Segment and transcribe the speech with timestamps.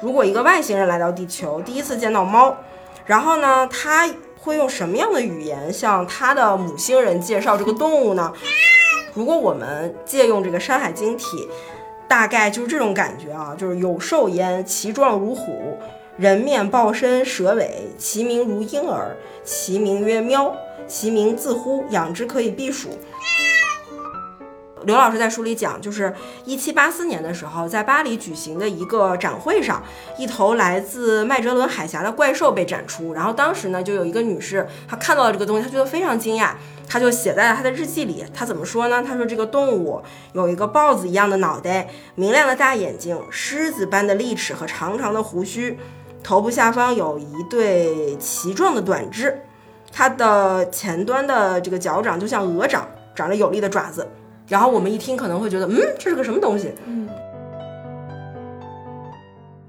[0.00, 2.56] 如果一个外星人来到地球，第一次见到猫，
[3.04, 4.08] 然后呢，他
[4.40, 8.32] 会用什么样的语言向他的母星人介绍这个动物呢？
[9.14, 11.48] 如果我们借用这个《山海经》体，
[12.06, 15.76] 大概就是这种感觉啊，就是有兽焉，其状如虎，
[16.16, 20.54] 人面豹身蛇尾，其名如婴儿，其名曰喵，
[20.86, 22.90] 其名自呼，养之可以避暑。
[24.88, 26.14] 刘老师在书里讲，就是
[26.46, 29.82] 一七八四年的时候，在巴黎举行的一个展会上，
[30.16, 33.12] 一头来自麦哲伦海峡的怪兽被展出。
[33.12, 36.52] 然后当时呢，就有一个女士，她看到了这个东西，她觉得非常惊讶，
[36.88, 38.24] 她就写在了她的日记里。
[38.32, 39.04] 她怎么说呢？
[39.06, 40.02] 她说这个动物
[40.32, 45.78] 有一个豹子一样的脑袋，明亮的大眼睛，狮子般的利齿和长长的胡须，
[46.24, 49.42] 头部下方有一对鳍状的短肢，
[49.92, 54.08] 它的前端的这个脚掌就像鹅掌，长着有力的爪子。
[54.48, 56.72] 然后我们一听可能会觉得，嗯，这是个什么东西？
[56.86, 57.08] 嗯，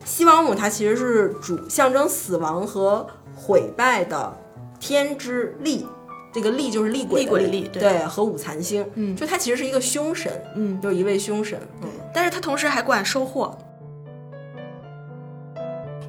[0.06, 4.34] 西王母它其实是主象征死亡和毁败的
[4.80, 5.86] 天之厉，
[6.34, 7.82] 这个厉就是厉鬼的厉鬼的厉对。
[7.82, 9.16] 对，和五残星，嗯。
[9.16, 11.60] 就它其实是一个凶神，嗯，就是一位凶神。
[11.82, 13.58] 嗯，但是它同时还管收获，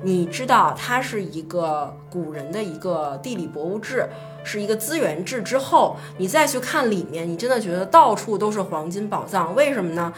[0.02, 4.08] 你知道它是一个古人的一个地理博物志，
[4.42, 10.12] 是一个资源志之后，你再去看里面，你真的觉得到处都是黄金宝藏，为什么呢？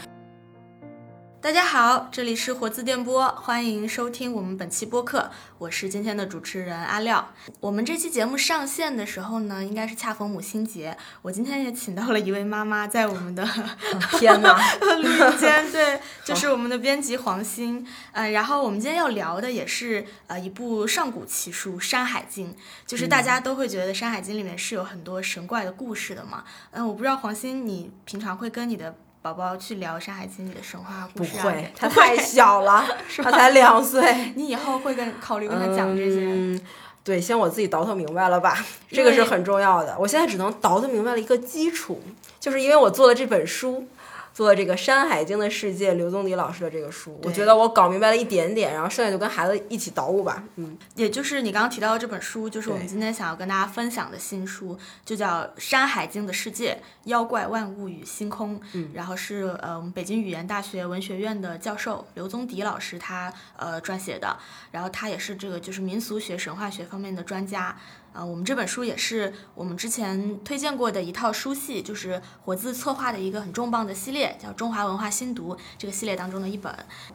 [1.43, 7.33] 大家好，这里是活字电波，欢迎收听我们本期播客，我是今天的主持人阿廖。
[7.59, 13.45] 我们这期节目上线的时候呢，应该是恰逢母亲节，我今天也请到了一位妈妈在我们的
[14.17, 14.55] 天呐！
[14.79, 17.85] 录音间，对， 就是我们的编辑黄鑫。
[18.13, 22.53] 呃，然后我们今天要聊的也是呃一部上古奇书《山海经》，
[22.87, 26.45] 就是大家都会觉得《山海经》里面是有很多神怪的故事的嘛。
[26.71, 31.43] 嗯、我不知道黄鑫，你平常会跟你的宝宝去聊《山海经》里的神话故事啊？
[31.43, 32.85] 会，他太小了，
[33.23, 34.03] 他才两岁。
[34.35, 36.19] 你以后会跟考虑跟他讲这些？
[36.25, 36.59] 嗯，
[37.05, 38.57] 对，先我自己倒腾明白了吧，
[38.91, 39.95] 这个是很重要的。
[39.97, 42.01] 我现在只能倒腾明白了一个基础，
[42.37, 43.87] 就是因为我做了这本书，
[44.33, 50.43] 做这个《山海经的世界》刘宗迪老师的这个书，我觉得我搞明白了一点点，然后剩下就跟孩子一起捣鼓吧。
[50.55, 58.59] 嗯，也就是你刚刚提到的这本书，就是我们今天想要跟大家分享的新书，就叫《山海经的世界：妖怪万物与星空》。
[58.73, 64.35] 嗯，然后是呃我们北京语言大学文学院的教授刘宗迪老师他呃撰写的，
[64.71, 67.77] 然后他也是这个就是民俗学、神话学方面的专家。
[68.13, 76.71] 啊，我们这本书也是我们之前推荐过的一套书系，就是活字策划的一个很重磅的系列，叫《中华文化新读》这个系列当中的一本。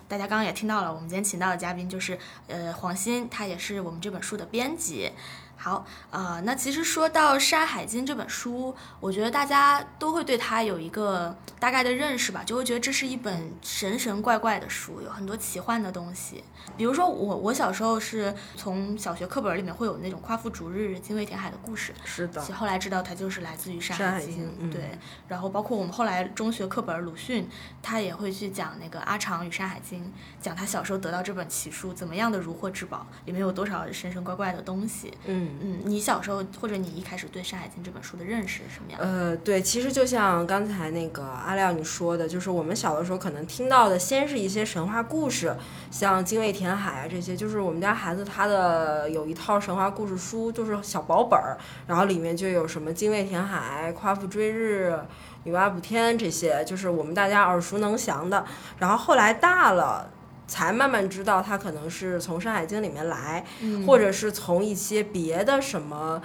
[0.08, 5.12] 大家刚刚也听到了，我们今天请到的嘉宾就是呃黄鑫，他也是我们这本书的编辑。
[5.68, 16.42] 好，呃，那其实说到《山海经》这本书，我觉得大家都会对它有一个大概的认识吧，就会觉得这是一本神神怪怪的书，有很多奇幻的东西。
[16.78, 24.98] 比如说我，我小时候是从小学课本里面会有那种夸父逐日、精卫填海的故事，是的其，后来知道它就是来自于《山山海经》海经嗯对。
[25.28, 27.46] 然后包括我们后来中学课本鲁迅，
[27.82, 30.02] 他也会去讲那个阿长与《山海经》，
[30.40, 35.12] 讲他小时候得到这本奇书怎么样的如获至宝，里面有多少神神怪怪的东西。
[35.26, 35.57] 嗯。
[35.60, 39.00] 嗯，你小时候或者你一开始对《山海经》这本书的认识是什么样？
[39.00, 45.56] 呃，对，其实就像刚才那个阿廖你说的，就是我们小的时候可能听到的，先是一些神话故事，
[45.90, 54.98] 像精卫填海啊这些，就是我们家孩子他的有一套神话故事书，就是小薄本儿，然后里面就有什么精卫填海、夸父追日。
[55.44, 58.44] 女娲补天这些，就是我们大家耳熟能详的。
[58.76, 60.10] 然后后来大了，
[60.48, 66.20] 才慢慢知道它可能是从《山海经》里面来，嗯或者是从一些别的什么。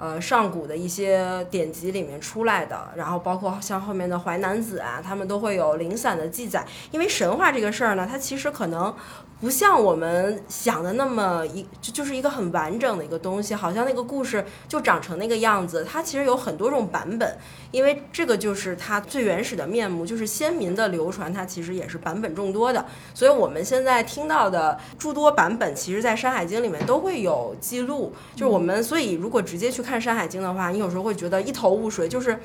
[0.00, 6.64] 呃，上古的一些典籍里面出来的，然后包括像后面的《淮南子》啊，他们都会有零散的记载。
[6.90, 8.94] 因为神话这个事儿呢，它其实可能
[9.42, 15.84] 不像我们想的那么一，就就是一个很完整的一个东西，好像那个故事就长成那个样子。
[15.84, 17.36] 它其实有很多种版本，
[17.70, 22.82] 因为这个就是它最原始的面目，就是先民的流传，它其实也是版本众多的。
[23.12, 28.14] 所以我们现在听到的诸多版本，其实在《山海经》里面都会有记录。
[28.34, 32.38] 就是我们，所以如果直接去看《山海经》的话，你有时候会觉得一头雾水，就是。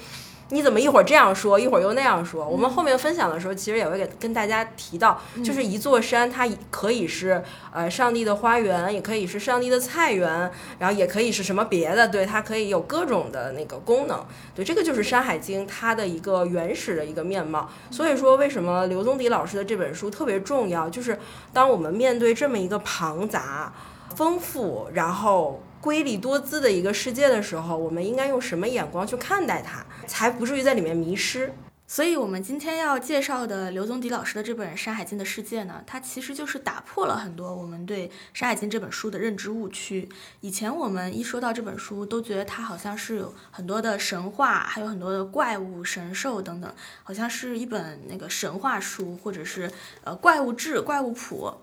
[0.49, 2.47] 你怎么一会儿这样说，一会儿又那样说？
[2.47, 7.43] 我们后面分享的时候，其实也会给跟大家提到，就是一座山，它可以是
[7.73, 14.23] 呃上帝的花园，也可以是上帝的菜园，然后也可以是什么别的，对，它可以有各种的那个功能。
[14.53, 17.67] 对，这个就是《山海经》它的一个原始的一个面貌。
[17.89, 20.87] 所以说，为什么刘宗迪老师的这本书特别重要？
[20.87, 21.17] 就是
[21.51, 23.73] 当我们面对这么一个庞杂、
[24.15, 31.53] 丰富，然后瑰丽多姿的一个世界的时候，我们应该用什么眼光去看待它，才不至于在里面迷失？
[31.85, 40.09] 所以，我们今天要介绍的刘宗迪老师的这本《山海经的世界》呢，它其实就是打破了很多我们对《山海经》这本书的认知误区。
[40.41, 46.73] 以前我们一说到这本书，都觉得它好像是有很多的神话，还有很多的怪物、神兽等等，
[47.03, 49.71] 好像是一本那个神话书，或者是
[50.03, 51.53] 呃怪物志、怪物谱。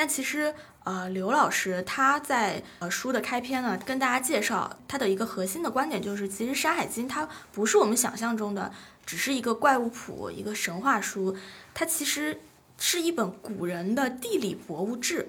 [0.00, 0.54] 但其实，
[0.84, 8.72] 呃，刘老师他在呃书的开篇呢，跟大家介绍他的一个核心的观点，就是其实《山海经》它不是我们想象中的。
[9.04, 11.36] 只是一个怪物谱，一个神话书，
[11.74, 12.40] 它其实
[12.78, 15.28] 是一本古人的地理博物志。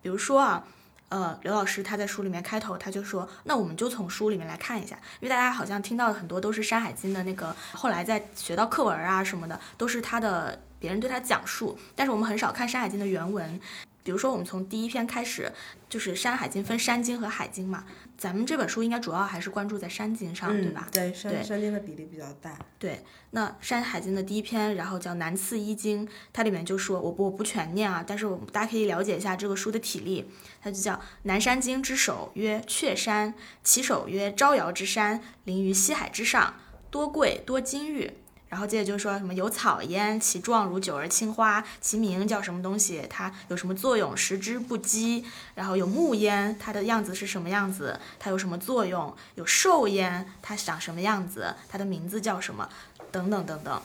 [0.00, 0.64] 比如说啊，
[1.10, 13.60] 呃，刘老师他在书里面开头他就说，那我们就从书里面来看一下，因为大家好像听到的很多都是《山海经》的那个，后来在学到课文啊什么的，都是他的别人对他讲述，但是我们很少看《山海经》的原文。
[14.08, 15.52] 比如说，我们从第一篇开始，
[15.86, 17.84] 就是《山海经》分山经和海经嘛。
[18.16, 20.88] 咱们这本书应该主要还是关注在山经上，对吧？
[20.90, 22.58] 对，山山经的比例比较大。
[22.78, 30.24] 对，那《山海经》的第一篇，然后叫《南次一经》，它里面就说，我不我不全念啊，但是我们大家可以了解一下这个书的体例，
[30.62, 30.94] 它就叫
[31.24, 36.54] 《南山经》之首曰雀山，其首曰招摇之山，临于西海之上，
[36.90, 38.14] 多贵多金玉。
[38.48, 43.04] 然后接着就说什么有草焉，其状如九儿青花，其名叫什么东西？
[43.10, 44.16] 它有什么作用？
[44.16, 45.24] 食之不饥。
[45.54, 48.00] 然后有木焉，它的样子是什么样子？
[48.18, 49.14] 它有什么作用？
[49.34, 51.54] 有兽焉，它长什么样子？
[51.68, 52.68] 它的名字叫什么？
[53.12, 53.82] 等等等等。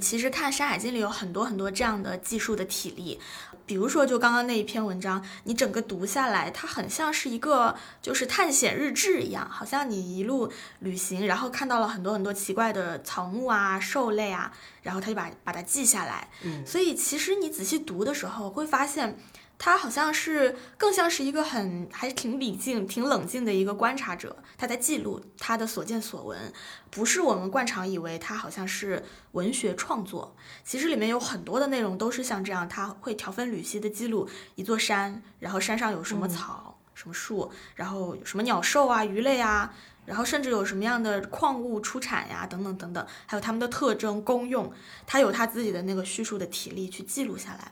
[0.00, 3.20] 其实看《山海经》里有很多很多这样的记述的体例。
[3.66, 16.28] 比如说，就刚刚那一篇文章，你整个读下来，它很像是一个就是探险日志一样，好像你一路旅行，然后看到了很多很多奇怪的草木啊、兽类啊，然后他就把把它记下来。
[16.42, 19.18] 嗯，所以其实你仔细读的时候，会发现。
[19.64, 26.52] 他好像是更像是一个很还是挺理性、挺冷静的一个观察者，他在记录他的所见所闻，
[26.90, 30.34] 不是我们惯常以为他好像是文学创作。
[30.64, 39.72] 其实里面有很多的内容都是像这样，他会条分缕析的记录一座山，然后山上有什么草、什么树，然后有什么鸟兽啊、鱼类啊，
[40.04, 44.72] 然后甚至有什么样的矿物出产呀，等等等等，还有它们的特征、功用，
[45.06, 47.70] 他有他自己的那个叙述的体力去记录下来。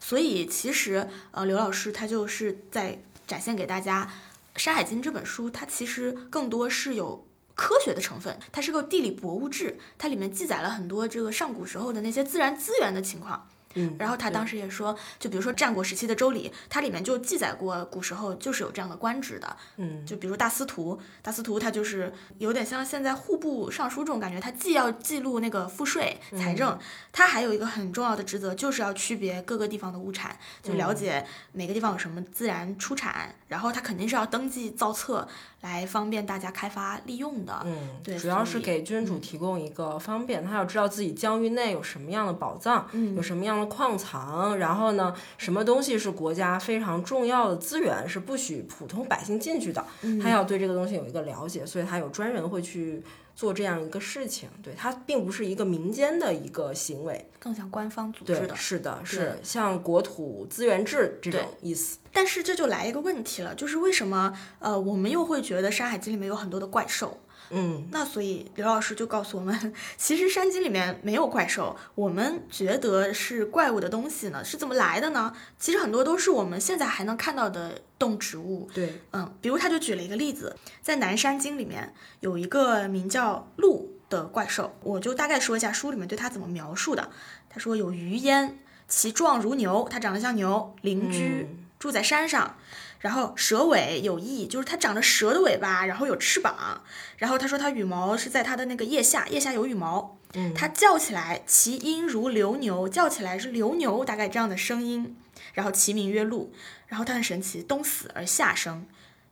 [0.00, 4.10] 所以其实，呃，刘老师他就是在展现给大家，
[4.60, 13.48] 《山海经》这本书，它其实更多是有科学的成分，它是个地理博物志，它里面记载了很多这个上古时候的那些自然资源的情况。
[13.74, 19.56] 嗯，然后他当时也说，就比如说战国时期的周礼，它里面就记载过古时候就是有这样的官职的。
[19.76, 26.78] 嗯，就比如大司徒，大司徒他就是有点像现在户部尚书这种感觉，他既要记录那个赋税财政，
[27.12, 35.28] 他还有一个很重要的职责，就是要区别各个地方的物产，就了解每个地方有什么自然出产，然后他肯定是要登记造册。
[35.60, 49.84] 来方便大家开发利用的，嗯，对，主要是给君主提供一个方便，他要知道自己疆域内有什么样的宝藏，嗯，有什么样的矿藏，然后呢，什么东西是国家非常重要的资源，是不许普通百姓进去的，
[50.22, 53.02] 他要对这个东西有一个了解，所以他有专人会去。
[53.38, 58.56] 做这样一个事情，对它并不是一个民间的一个行为，更像官方组织的。
[58.56, 61.98] 是的，是像国土资源制这种意思。
[62.12, 67.16] 但是这就来一个问题了，就是为什么呃我们又会觉得《山海经》里面有很多的怪兽？
[67.50, 75.32] 嗯，那所以刘老师就告诉我们， 其实山经里面没有怪兽，我们觉得是怪物的东西呢，是怎么来的呢？
[75.58, 78.68] 其实很多都是我们现在还能看到的动植物。
[78.74, 87.10] 对，嗯，比如他就举了一个例子，在南山经里面有一个名叫鹿的怪兽，我就大概说一下书里面对它怎么描述的。
[87.50, 92.56] 他说有鱼焉，其状如牛，它长得像牛，邻居住在山上。
[93.00, 96.82] 然后蛇尾有翼，就是它长着蛇的尾巴，然后有翅膀。
[97.16, 100.18] 然后他说它羽毛是在它的那个腋下，腋下有羽毛。
[100.34, 105.16] 嗯，它叫起来，其音如流牛，叫起来是流牛大概这样的声音。
[105.54, 106.52] 然后其名曰鹿。
[106.88, 108.86] 然后它很神奇，冬死而夏生。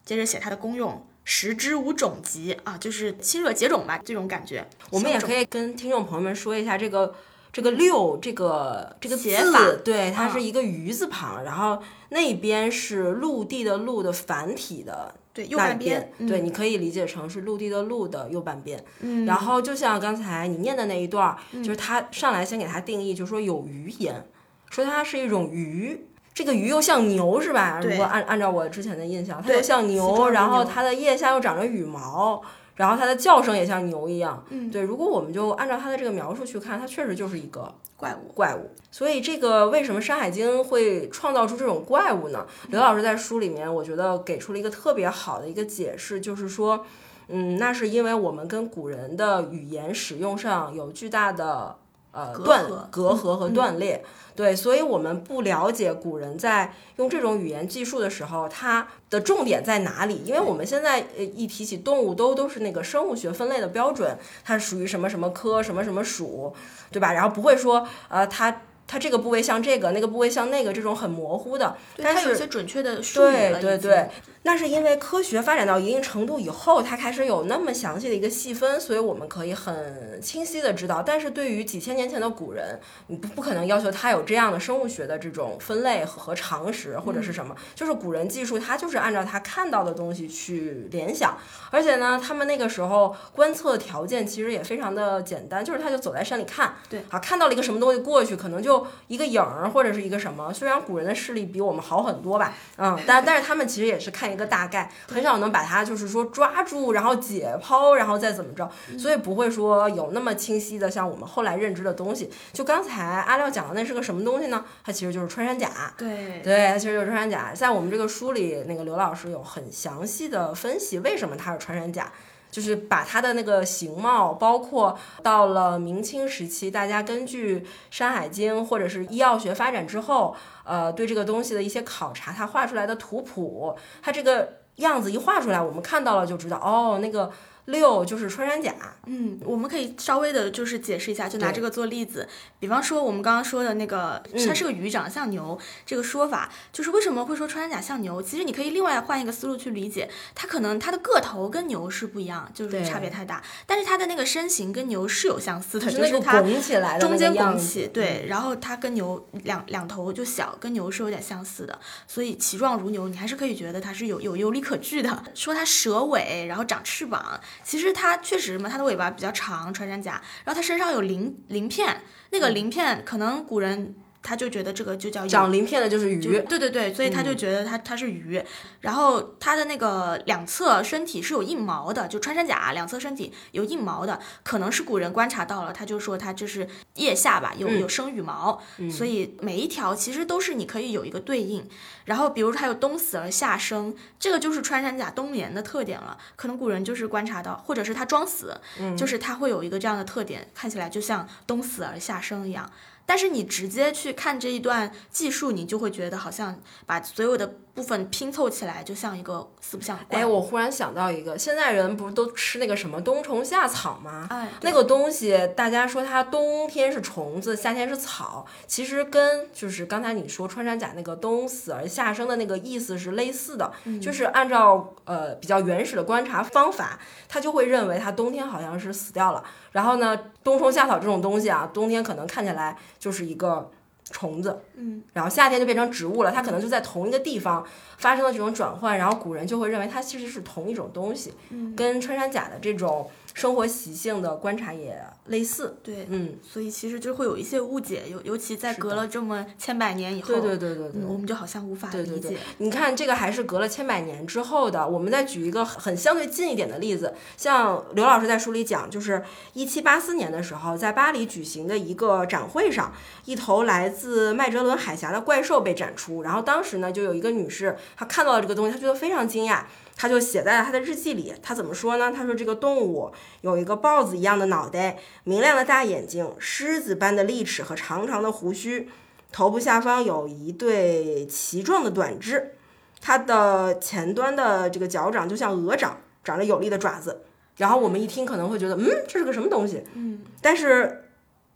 [0.05, 4.67] 接着写它的功用，食之无种疾啊，就是清热解肿吧，这种感觉。
[4.91, 7.15] 我们也可以跟听众朋友们说一下这个。
[7.57, 18.85] 这个六这个这个写法，对，它是一个鱼字旁，然后那边是陆地的陆的繁体的对右半边，对，你可以理解成是陆地的陆的右半边。
[19.01, 24.27] 嗯，然后就像刚才你念的那一段，就是他上来先给它定义，就说有鱼言，
[24.69, 27.81] 说它是一种鱼，这个鱼又像牛是吧？
[27.83, 32.43] 如果按按照我之前的印象，它又像牛，然后它的腋下又长着羽毛。
[32.77, 34.83] 然后它的叫声也像牛一样，嗯，对。
[34.83, 38.71] 如果我们就按照它的这个描述去看，它确实就是一个怪物，怪物。
[38.91, 42.47] 所以这个为什么《山海经》会创造出这种怪物呢？
[42.69, 46.85] 刘老师在书里面，我觉得给出了一个特别好的一个解释，就是说，
[47.29, 51.77] 嗯，那是因为我们跟古人的语言使用上有巨大的
[52.17, 54.03] 呃断隔阂和嗯断裂。
[54.35, 60.23] 对，所以我们不了解古人在用这种语言记述的时候，它的重点在哪里？
[60.25, 66.55] 因为我们现在呃一提起动物都都是那个生物学分类的标准，它属于什么什么科、什么什么属，
[66.91, 67.13] 对吧？
[67.13, 68.63] 然后不会说呃它。
[68.89, 71.77] 它这个部位像这个，那个部位像那个，这种很模糊的。
[71.97, 74.09] 但是它有些准确的术语对对对，
[74.47, 81.03] 那是因为科学发展到一定程度以后，它开始有那么详细的一个细分，所以我们可以很清晰的知道。
[81.05, 91.37] 但是对于几千年前的古人，你不不可能要求他有这样的生物学的这种分类和和常识或者是什么，就是古人技术，他就是按照他看到的东西去联想。
[91.73, 100.53] 而且呢，他们那个时候观测条件其实也非常的简单，就是他就走在山里看，对，好看到了一个什么东西过去，可能就一个影儿或者是一个什么。
[100.55, 112.31] 虽然古人的视力比我们好很多吧，嗯，但但是他们其实也是看一个大概，很少能把它就是说抓住，然后解剖，然后再怎么着，所以不会说有那么清晰的像我们后来认知的东西。
[112.53, 114.63] 就刚才阿廖讲的那是个什么东西呢？
[114.85, 115.95] 它其实就是穿山甲。
[115.97, 117.53] 对对，它其实就是穿山甲。
[117.55, 122.13] 在我们这个书里，那个刘老师有很详细的分析为什么它是穿山甲，
[122.57, 127.61] 就是把它的那个形貌，包括到了明清时期，大家根据
[127.91, 130.35] 《山海经》或者是医药学发展之后，
[130.65, 137.31] 呃，对这个东西的一些考察，它画出来的图谱，它这个样子一画出来，我们看到了就知道，哦，那个
[137.67, 138.75] 六就是穿山甲。
[139.07, 142.27] 嗯，我们可以稍微的就是解释一下，就拿这个做例子，
[142.59, 148.21] 比方说我们刚刚说的那个，它嗯是个鱼长得像牛这个说法，就是为什么会说穿山甲像牛？
[148.21, 165.25] 其实你可以另外换一个思路去理解，它可能它的个头跟牛是不一样，就是差别太大，但是它的那个身形跟牛是有相似的，就是它拱起来的中间拱起，对，然后它跟牛两两头就小，跟牛是有点相似的，所以其状如牛，你还是可以觉得它是有有有理可据的。
[165.35, 173.95] 说它蛇尾，然后长翅膀，其实它确实嘛，它的尾巴比较长，穿山甲，然后它身上有鳞鳞片，那个鳞片可能古人。
[174.27, 176.41] 他就觉得这个就叫长鳞片的就是就鱼。
[176.49, 178.43] 对对对，所以他就嗯觉得它它是鱼，
[178.81, 191.65] 然后它的那个两侧身体是有硬毛的，就穿山甲两侧身体有硬毛的，可能是古人观察到了，他就说它就是腋下吧，有嗯有生羽毛，所以每一条其实都是你可以有一个对应。
[192.07, 202.69] 然后比如还有冬死而夏生，这个就是穿山甲冬眠的特点了，可能古人就是观察到，或者是它装死，嗯就是它会有一个这样的特点，看起来就像冬死而夏生一样。
[203.07, 210.19] 但是你直接去看这一段技术，你就会觉得好像把所有的部分拼凑起来，就像一个四不像怪。
[210.19, 214.27] 哎，我忽然想到一个，现在人不是都吃那个什么冬虫夏草吗？
[214.31, 223.73] 哎，那个东西，大家说它冬天是虫子，夏天是草，其实跟就是刚才你说穿山甲那个冬死而夏生的那个意思是类似的，
[224.03, 226.99] 就是按照呃比较原始的观察方法，
[227.29, 233.71] 他就会认为它冬天好像是死掉了，然后呢，冬虫夏草这种东西啊，冬天可能看起来就是一个
[234.11, 237.65] 虫子，嗯，然后夏天就变成植物了，它可能就在同一个地方
[237.99, 241.73] 发生了这种转换，然后古人就会认为它其实是同一种东西，嗯。
[241.77, 245.77] 跟穿山甲的这种生活习性的观察也类似。
[245.83, 250.93] 对，嗯，所以其实就会有一些误解，尤尤其在隔了这么千百年以后，对对对对对。
[250.95, 252.43] 嗯，我们就好像无法对对对理解。
[252.57, 254.89] 你看，这个还是隔了千百年之后的。
[254.89, 262.91] 我们再举一个很很相对近一点的例子，像刘老师在书里讲，就是一七八四年的时候，在巴黎举行的一个展会上，
[263.27, 266.23] 一头来自麦哲伦海峡的怪兽被展出。
[266.23, 269.61] 然后当时呢，就有一个女士，她看到了这个东西，她觉得非常惊讶，
[269.97, 271.33] 她就写在了他的日记里。
[271.43, 272.13] 他怎么说呢？
[272.15, 273.11] 他说这个动物
[273.41, 278.89] 有一个豹子一样的脑袋，明亮的大眼睛，狮子般的利齿和长长的胡须。
[279.33, 282.55] 头部下方有一对鳍状的短肢，
[283.01, 287.23] 它的前端的这个脚掌就像鹅掌，长着有力的爪子。
[287.57, 289.83] 然后我们一听可能会觉得，嗯，这是个什么东西？
[289.95, 291.05] 嗯，但是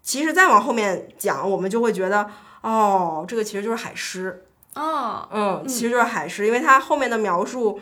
[0.03, 2.29] 其实再往后面讲，我们就会觉得，
[2.63, 4.45] 哦，这个其实就是海狮。
[4.75, 7.81] 哦，嗯，其实就是海狮，因为它后面的描述，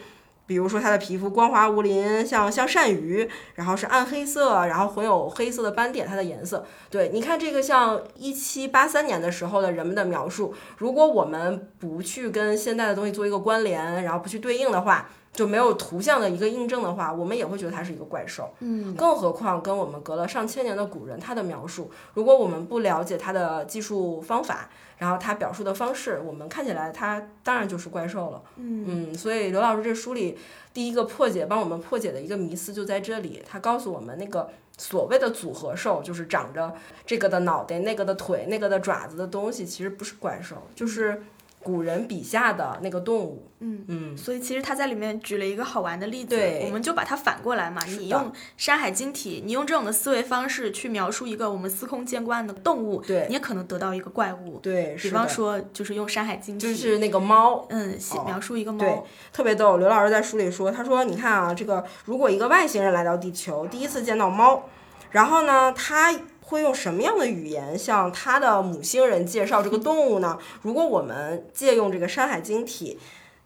[0.49, 6.65] 比如说它的皮肤光滑无鳞，像像鳝鱼，然后是暗黑色，然后混有黑色的斑点，它的颜色。
[6.89, 18.49] 对，你看这个像一七八三年的时候的人们的描述，如果我们不去跟现代的东西做一个关联，然后不去对应的话，就没有图像的一个印证的话，我们也会觉得它是一个怪兽。
[18.61, 28.43] 嗯，更何况跟我们隔了上千年的古人他的描述，如果我们不了解他的技术方法，然后他表述的方式，我们看起来他当然就是怪兽了。
[28.57, 30.37] 嗯嗯，所以刘老师这书里
[30.75, 36.75] 第一个破解帮我们破解的一个迷思就在这里，他告诉我们那个所谓的组合兽，就是长着
[37.07, 41.23] 这个的脑袋、那个的腿、那个的爪子的东西，其实不是怪兽，就是。
[41.69, 43.45] 古人笔下的那个动物。
[43.61, 46.63] 嗯嗯，所以其实他在里面举了一个好玩的例子，对。
[46.65, 48.21] 我们就把它反过来嘛，你用
[48.57, 53.27] 《山海经》体，你用这种的思维方式去描述一个我们司空见惯的动物，对。
[53.29, 54.59] 你也可能得到一个怪物。
[54.61, 58.79] 对，比方说，就是用《山海经》体，就是那个猫，嗯，描述一个猫。
[58.79, 59.77] 对猫，，特别逗。
[59.79, 64.63] 刘老师在书里说，他说：“你看啊，这个如果一个外星人来到地球，第一次见到猫，
[65.11, 66.13] 然后呢，他
[66.49, 70.39] 会用什么样的语言向他的母星人介绍这个动物呢？
[70.63, 72.99] 如果我们借用这个《山海经》体，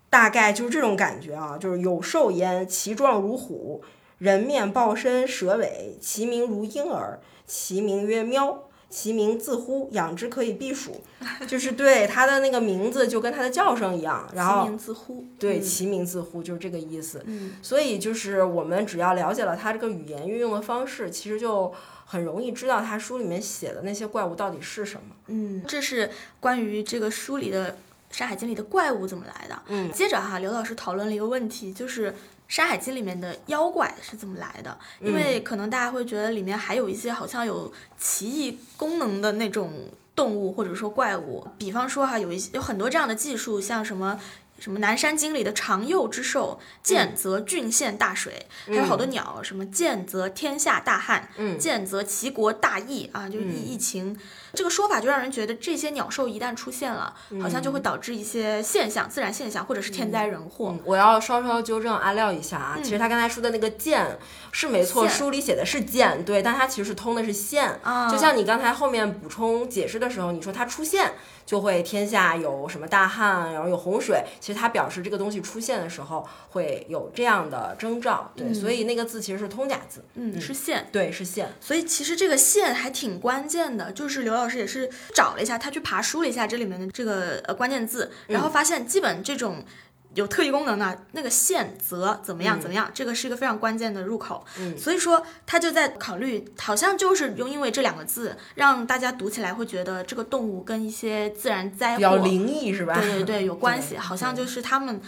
[0.09, 3.83] 大概就是这种感觉啊，就是有兽焉，其状如虎，
[4.19, 11.01] 人面豹身蛇尾，其名如婴儿，其名曰喵。”其名自呼，养之可以避暑，
[11.49, 17.23] 就是对它的那个名字就跟它的叫声一样，然后其名自呼，对，嗯其名自呼就是这个意思。
[17.25, 21.73] 嗯，所以就是我们只要了解了它这个语言运用的方式，其实就
[22.13, 25.17] 很容易知道他书里面写的那些怪物到底是什么。
[25.29, 27.73] 嗯，这是关于这个书里的
[28.11, 29.63] 《山海经》里的怪物怎么来的。
[29.69, 32.13] 嗯接着哈，刘老师讨论了一个问题，就是
[32.49, 34.79] 《山海经》里面的妖怪是怎么来的？
[35.01, 39.73] 因为可能大家会觉得里面还有一些好像有奇异功能的那种
[40.15, 44.21] 动物或者说怪物，比方说哈，有一些有很多这样的技术，像什么。
[44.63, 54.17] 什么南山经里的长幼之兽，见则郡县大水，还有好多鸟，什么见则天下大旱，嗯见则齐国大疫啊，就是疫疫情。
[54.55, 60.69] 这个说法就让人觉得这些鸟兽一旦出现了，好像就会导致一些现象、自然现象或者是天灾人祸。
[60.71, 64.17] 嗯，我要稍稍纠正阿廖一下啊，嗯其实他刚才说的那个见
[64.53, 67.81] 是没错，书里写的是见，对，但它其实是通的是线。
[67.83, 71.15] 啊就像你刚才后面补充解释的时候，你说它出现
[71.45, 80.87] 就会天下有什么大旱，然后有洪水，其实它表示这个东西出现的时候会有这样的征兆，对，所以那个字其实是通假字，嗯，是线。
[80.93, 81.53] 对，是线。
[81.61, 89.65] 所以其实这个线还挺关键的，就是刘老师也是找了一下，他去爬梳了一下这里面的这个呃关键字，然后发现基本这种。
[90.15, 94.45] 有特异功能呢那个线则怎么样怎么样，这个是一个非常关键的入口。
[94.59, 102.95] 嗯所以说他就在考虑，好像就是用因为这两个字，让大家读起来会觉得这个动物跟一些自然灾祸比较灵异是吧？
[102.95, 105.01] 对对对，有关系， 好像就是他们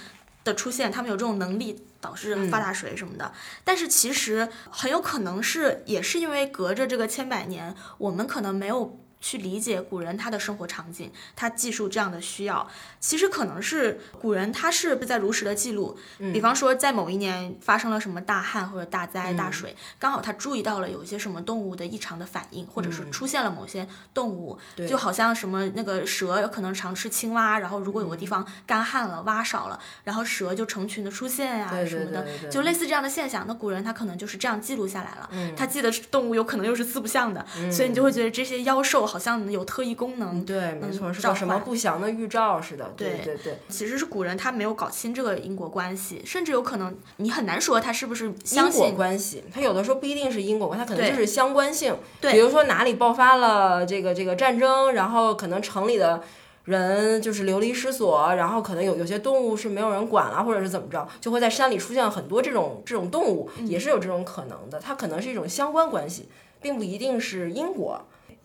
[0.43, 3.31] 的出现，他们有这种能力导致嗯发大水什么的。
[3.63, 8.99] 但是其实很有可能是，也是因为隔着这个千百年，我们可能没有。
[9.25, 12.69] 去理解古人他的生活场景，他记述这样的需要，
[13.01, 16.31] 其实可能是古人他是不在如实的记录，嗯。
[16.31, 24.87] 比方说在某一年发生了什么大旱或者大灾嗯大水，刚好他注意到了有一些什么动物的异常的反应，或者是嗯出现了某些动物，对。
[24.87, 33.47] 就好像什么那个蛇有可能常吃青蛙，然后如果有个地方干旱了，蛙少了，然后蛇就成群的出现呀、对什么的，就类似这样的现象。
[33.49, 35.57] 那古人他可能就是这样记录下来了，嗯。
[35.57, 40.45] 他记得动物有可能又是四不像的，所以你就会觉得这些妖兽好像有特异功能。
[40.45, 42.93] 对，没错，是叫什么不祥的预兆似的。
[42.97, 48.91] 对对对对，其实是古人他没有搞清这个因果关系，甚至有可能你很难说他是不是相因果。
[48.91, 51.97] 关系，它有的时候不一定是因果关系，它可能就是相关性。
[52.21, 56.21] 对比如说哪里爆发了这个这个战争，然后可能城里的。
[56.65, 64.81] 人就是流离失所，然后可能有有些动物是没有人管了，或者是怎么着，就会在山里出现很多这种这种动物，嗯也是有这种可能的。
[64.81, 66.27] 它可能是一种相关关系，
[66.63, 68.01] 并不一定是因果，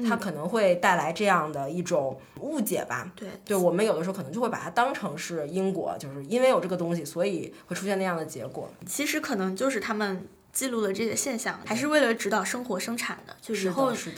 [0.07, 3.11] 它可能会带来这样的一种误解吧。
[3.15, 8.69] 对对我们有的时候可能就会把它当成是因果，就是因为有这个东西，所以会出现那样的结果。
[8.85, 13.35] 其实可能就是他们记录了这些现象，还是为了指导生活生产的。
[13.41, 13.71] 就是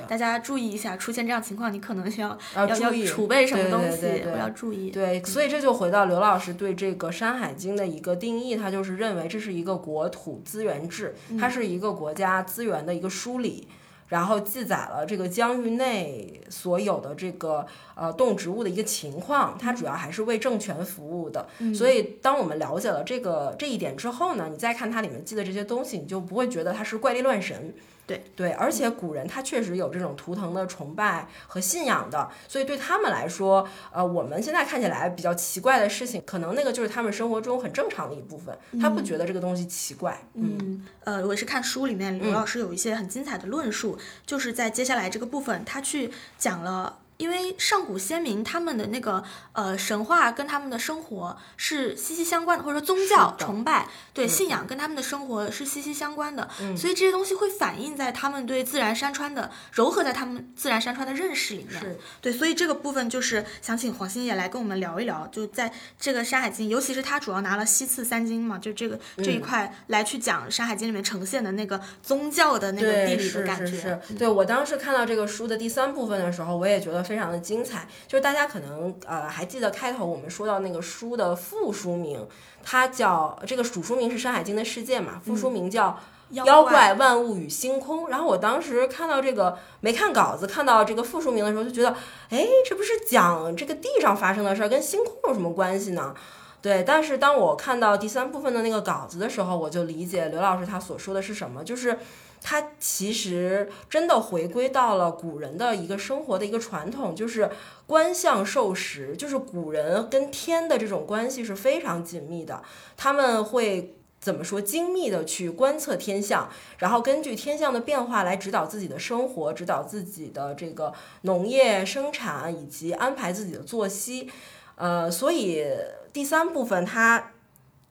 [0.08, 4.91] 大家注意一下，出现这样情况，你可能要要要注意储备什么东西，对对对我要注意。
[4.91, 13.67] 对，所以这就回到刘老师对这个《山海经》的一个定义，他就是认为这是一个国土资源制，它是一个国家资源的一个梳理。
[14.12, 17.65] 然后记载了这个疆域内所有的这个
[18.02, 21.48] 呃动植物的一个情况，它主要还是为政权服务的。
[21.76, 27.76] 所以，当我们了解了这个这一点之后呢，你再看它里面记的这些东西，你就不会觉得它是怪力乱神。
[28.08, 40.20] 对对，而且古人他确实有这种图腾的崇拜和信仰的，所以对他们来说，呃，我们现在看起来比较奇怪的事情，可能那个就是他们生活中很正常的一部分，他不觉得这个东西奇怪。
[40.34, 46.98] 嗯嗯，呃，我是看书里面刘老师有一些很精彩的论述，就是在接下来这个部分，他去讲了。
[47.21, 61.95] 因为上古先民他们的那个呃神话跟他们的生活是息息相关的，或者说宗教崇拜对嗯信仰跟他们的生活是息息相关的，嗯所以这些东西会反映在他们对自然山川的糅合在他们自然山川的认识里面。
[62.21, 73.67] 对，所以这个部分就是想请黄星也来跟我们聊一聊，就在这个《山海经》，尤其是他主要拿了西次三经嘛，就这个这一嗯块来去讲《山海经》里面呈现的那个宗教的那个地，理的感觉。
[73.67, 77.88] 是是，对我当时看到这个书的第三部分的时候，我也觉得非非常的精彩。
[78.08, 82.28] 就是大家可能呃还记得开头我们说到那个书的副书名，
[82.63, 86.00] 它叫这个主书名是《山海经的世界》嘛，副书名叫。
[86.34, 88.08] 妖怪万物与星空。
[88.08, 91.93] 然后我当时看到这个没看稿子，看到这个副书名的时候，就觉得，
[92.30, 96.15] 哎，这不是讲这个地上发生的事儿，跟星空有什么关系呢？
[96.62, 96.84] 对。
[96.84, 102.00] 但是当我看到第三部分的那个稿子的时候，我就理解刘老师他所说的是什么，就是
[102.41, 107.49] 它其实真的回归到了古人的一个生活的一个传统，就是
[107.86, 112.62] 观象授时，就是古人跟天的这种关系是非常紧密的，
[112.97, 113.95] 他们会。
[114.21, 114.62] 怎么说？
[114.62, 124.30] 精密的去观测天象，然后根据天象的变化来指导自己的生活，指导自己的这个农业生产，以及安排自己的作息。
[124.75, 125.65] 呃，所以
[126.13, 127.32] 第三部分它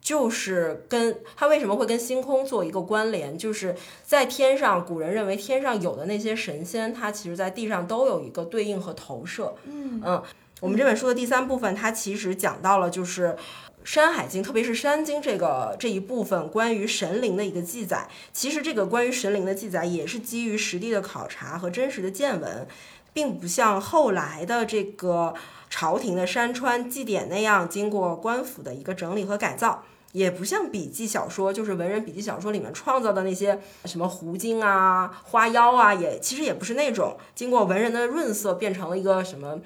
[0.01, 3.37] 就是跟它为什么会跟星空做一个关联？
[3.37, 9.55] 就是在天上，古人认为天上有的那些神仙，它其实在地上都有一个对应和投射。
[9.65, 10.23] 嗯嗯，
[10.61, 13.37] 我们这本书的第三部分，它其实讲到了就是。
[13.93, 22.69] 《山海经》，特别是《山经》这个这一部分关于神灵的一个记载，其实这个关于神灵的记载也是基于实地的考察和真实的见闻，
[23.15, 25.33] 并不像后来的这个
[25.71, 39.59] 朝廷的山川祭典那样经过官府的一个整理和改造，也不像笔记小说，就是文人笔记小说里面创造的那些什么狐精啊、花妖啊，也其实也不是那种经过文人的润色变成了一个什么。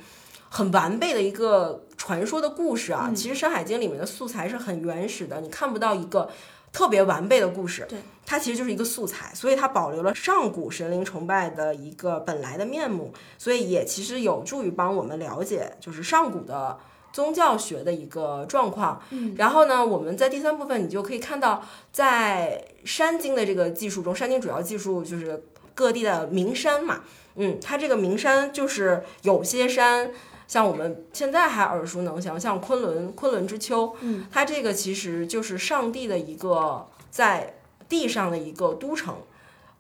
[0.51, 6.31] 很完备的一个传说的故事啊，其实《山海经》里面的素材是很原始的，你看不到一个
[6.75, 16.77] 特别完备的故事，对，它其实就是一个素材，所以它保留了上古神灵崇拜的一个本来的面目，所以也其实有助于帮我们了解就是上古的
[17.13, 19.01] 宗教学的一个状况。
[19.11, 27.05] 嗯，然后呢，我们在第三部分你就可以看到，在《山经》的这个技术中，《山经》主要技术就是各地的名山嘛，
[27.37, 30.11] 嗯，它这个名山就是有些山。
[30.55, 37.57] 像我们现在还耳熟能详，像昆仑，昆仑之丘，嗯，它这个其实就是上帝的一个在
[37.89, 39.15] 地上的一个都城，《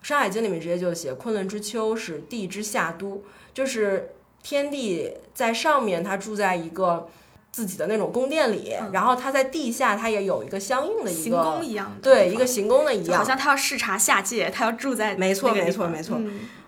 [0.02, 7.08] 山海经》里面直接就写昆仑之丘是地之下都，就是天帝在上面，他住在一个
[7.52, 16.20] 自己的那种宫殿里，然后他在地下，他也有一个相应的一个行宫一样，对，一个行宫的一样，好像他要视察下界，他要住在没错，没错，没错。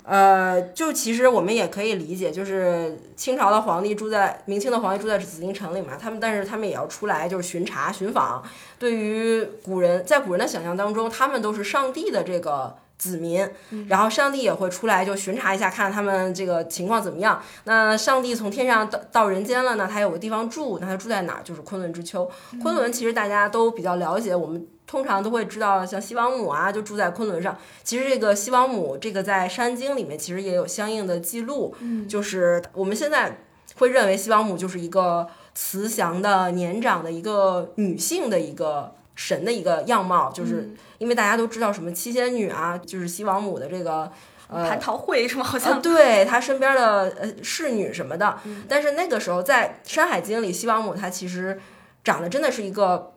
[0.08, 8.40] 呃，就其实我们也可以理解，就是清朝的皇帝住在明清的皇帝住在紫禁城里嘛，他们但是他们也要出来就是巡查巡访。
[8.78, 13.50] 对于古人，在古人的想象当中，他们都是上帝的这个子民，
[13.88, 17.42] 然后上帝也会出来就巡查一下，看他们这个情况怎么样。
[17.64, 21.40] 那上帝从天上到到人间了呢，他有个地方住，那他住在哪儿？
[21.42, 22.30] 就是昆仑之丘。
[22.62, 24.64] 昆仑其实大家都比较了解，我们。
[24.86, 27.58] 通常都会知道，像西王母啊，就住在昆仑上。
[27.82, 31.74] 其实这个西王母，这个在《山经》里面其实也有相应的记录。
[31.80, 33.38] 嗯，就是我们现在
[33.74, 44.08] 会认为西王母就是一个慈祥的、年长的一个女性的一个神的一个样貌，就是因为大家都知道什么七仙女啊，就是西王母的这个
[44.48, 48.38] 呃蟠桃会什么好像对她身边的呃侍女什么的。
[48.68, 51.60] 但是那个时候在《山海经》里，西王母她其实
[52.04, 53.14] 长得真的是一个。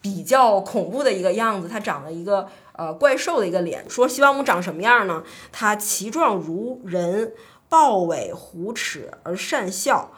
[0.00, 3.88] 比较恐怖的一个样子，它长了一个呃怪兽的一个脸。
[3.88, 5.22] 说西王母长什么样呢？
[5.52, 7.32] 它其状如人，
[7.68, 10.10] 豹尾虎齿而善笑，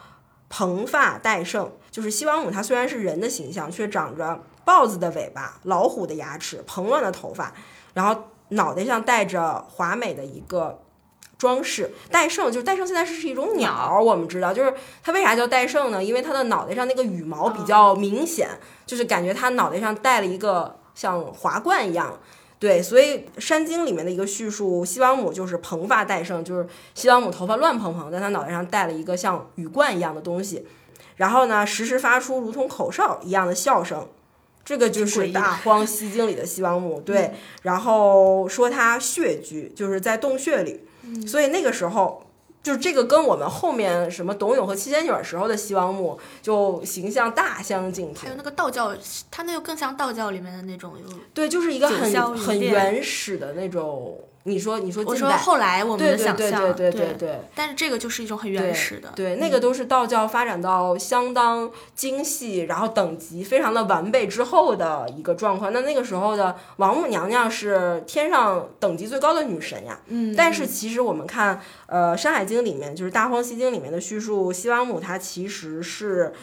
[0.49, 1.71] 蓬发戴胜。
[1.91, 7.53] 就是西王母，她虽然是人的形象，却长着豹子的尾巴、老虎的牙齿、蓬乱的头发，
[7.93, 10.79] 然后脑袋上戴着华美的一个。
[11.43, 16.01] 装饰戴胜就是戴胜，现在是是一种鸟，我们知道，就是它为啥叫戴胜呢？
[16.01, 18.47] 因为它的脑袋上那个羽毛比较明显，
[18.85, 22.17] 就是感觉它脑袋上戴了一个像华冠一样。
[22.59, 30.65] 对，所以《山经》里面的一个叙述，西王母就是蓬发戴胜，就是西王母头发乱蓬蓬，在她脑袋上戴了一个像羽冠一样的东西，
[31.17, 34.07] 然后呢，时时发出如同口哨一样的笑声，
[34.63, 37.01] 这个就是《大 荒西经》里的西王母。
[37.01, 40.85] 对，然后说她穴居，就是在洞穴里。
[41.27, 42.25] 所以那个时候，
[42.61, 48.23] 就是这个跟我们后面什么董永和七仙女时候的西王母就形象大相径庭。
[48.23, 48.95] 还有那个道教，
[49.29, 50.93] 它那个更像道教里面的那种，
[51.33, 54.17] 对，就是一个很很原始的那种。
[54.45, 57.39] 你说，你说，我说后来我们的想象，对对对对对。
[57.55, 65.71] 但是这个就是一种很原始的，对，那个都是道教发展到相当精细，然后等级非常的完备之后的一个状况。
[65.71, 69.97] 那那个时候的王母娘娘是天上等级最高的女神呀。
[70.07, 70.35] 嗯。
[70.35, 76.33] 但是其实我们看，呃，《山海经》里面就是《大荒西经》里面的叙述，西王母她其实是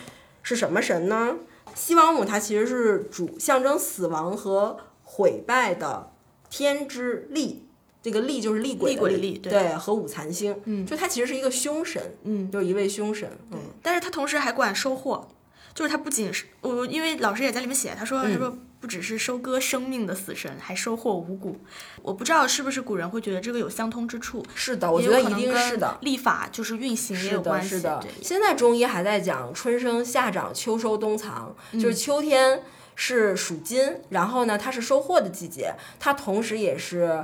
[0.43, 1.35] 是什么神呢？
[1.75, 6.11] 西王母她其实是主象征死亡和毁败的
[6.49, 7.67] 天之力。
[8.03, 15.29] 这个厉就是厉鬼对对，和五残星，嗯就他其实是一个凶神，嗯，就是一位凶神，嗯，但是他同时还管收获，
[15.75, 21.55] 就是他不仅是我，因为老师也在里面写，他说、嗯他说不只是收割生命的死神，还收获五谷。
[22.01, 25.99] 我不知道是不是古人会觉得这个有相通之处，是的，我觉得一定是的。
[26.01, 27.69] 历法就是运行也，有关系。
[27.69, 32.63] 是的对，现在中医还在讲春生夏长秋收冬藏，嗯就是秋天
[32.95, 37.23] 是属金，然后呢它是收获的季节，它同时也是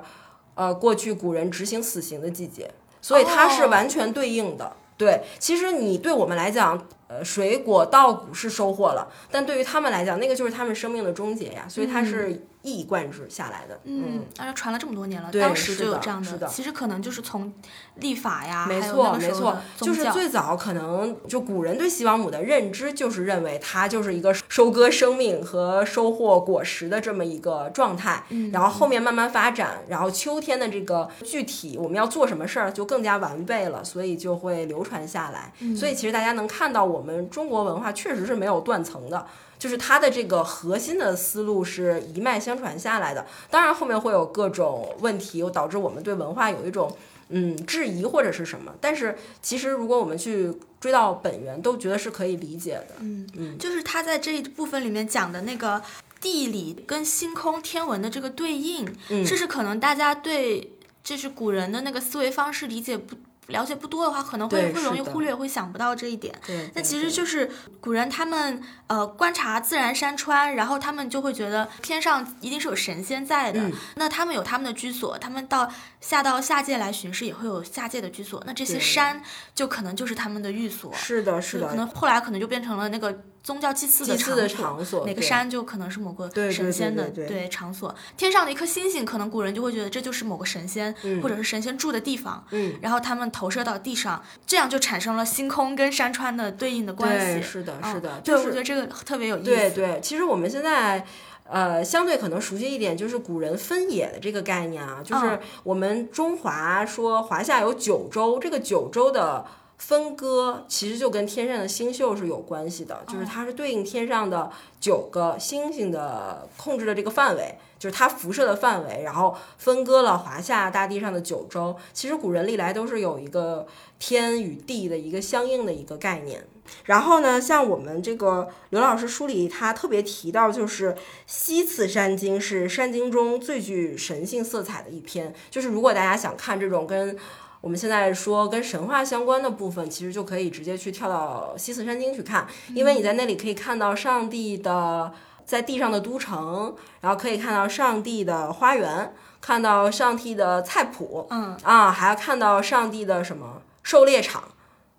[0.57, 2.69] 呃过去古人执行死刑的季节，
[3.01, 4.73] 所以它是哦完全对应的。
[4.99, 13.81] 对，其实你对我们来讲，呃，水果稻谷是收获了，但对于他们来讲，那个就是他们生命的终结呀，所以它是一以贯之下来的。
[13.85, 17.52] 嗯，而且传了这么多年了，对当时就有这样是的其实可能就是从
[17.96, 28.24] 立法呀，没错没错就是最早可能就古人对西王母的认知，就是认为它就是一个收割生命和收获果实的这么一个状态。
[28.31, 35.52] 嗯然后后面慢慢发展，然后秋天的这个具体我们要做什么事儿就更加完备了，所以就会流传下来。
[35.61, 39.26] 嗯所以其实大家能看到，我们中国文化确实是没有断层的。
[39.66, 46.96] 就是它的这个核心的思路是一脉相传下来的，当然后面会有各种问题，又导致我们对文化有一种
[47.31, 48.72] 嗯质疑或者是什么。
[48.81, 52.94] 但是其实如果我们去追到本源，都觉得是可以理解的。
[53.00, 55.83] 嗯嗯就是他在这一部分里面讲的那个
[56.20, 63.16] 地理跟星空天文的这个对应，嗯这是可能大家对就是古人的那个思维方式理解不
[63.49, 66.35] 了解不多的话，可能会会容易忽略，会想不到这一点。
[66.47, 73.73] 对，那其实就是古人他们呃观察自然山川，然后他们就会觉得天上一定是有神仙在的，嗯。
[73.95, 79.23] 那他们有他们的居所，他们到下到下界来巡视也会有下界的居所，那这些山
[79.55, 84.17] 就可能就是他们的寓所，是的，是的，可能后来可能就变成了那个宗教祭祀的
[84.49, 97.41] 场场所，哪个山就可能是某个神仙的对对场所，天上的一颗星星，可能古人就会觉得这就是某个神仙、嗯或者是神仙住的地方，嗯，然后他们投射到地上，这样就产生了星空跟山川的对应的关，系。
[97.41, 99.45] 是的，嗯是的，对，就是我觉得这个特别有意思。
[99.45, 101.07] 对对，其实我们现在。
[101.49, 109.47] 呃，相对可能熟悉一点，就是古人分野的这个概念啊，就是嗯我们中华说华夏有九州，这个九州的
[109.79, 121.77] 分割其实就跟天上的星宿是有关系的，就是它是对应天上的九个星星的控制的这个范围，就是它辐射的范围，然后分割了华夏大地上的九州。
[121.93, 123.67] 其实古人历来都是有一个
[123.99, 126.45] 天与地的一个相应的一个概念。
[126.85, 130.93] 然后呢，像我们这个刘老师书里，他特别提到，就是
[131.25, 135.33] 《西次山经》是山经中最具神性色彩的一篇。
[135.49, 137.17] 就是如果大家想看这种跟
[137.61, 145.12] 我们现在说跟神话相关的部分，其实就可以直接去跳到《西次山经》去看，因为你在那里可以看到上帝的
[145.45, 154.45] 在地上的都城，然后可以看到上帝的花园，看到上帝的菜谱，嗯啊，还要看到上帝的什么狩猎场。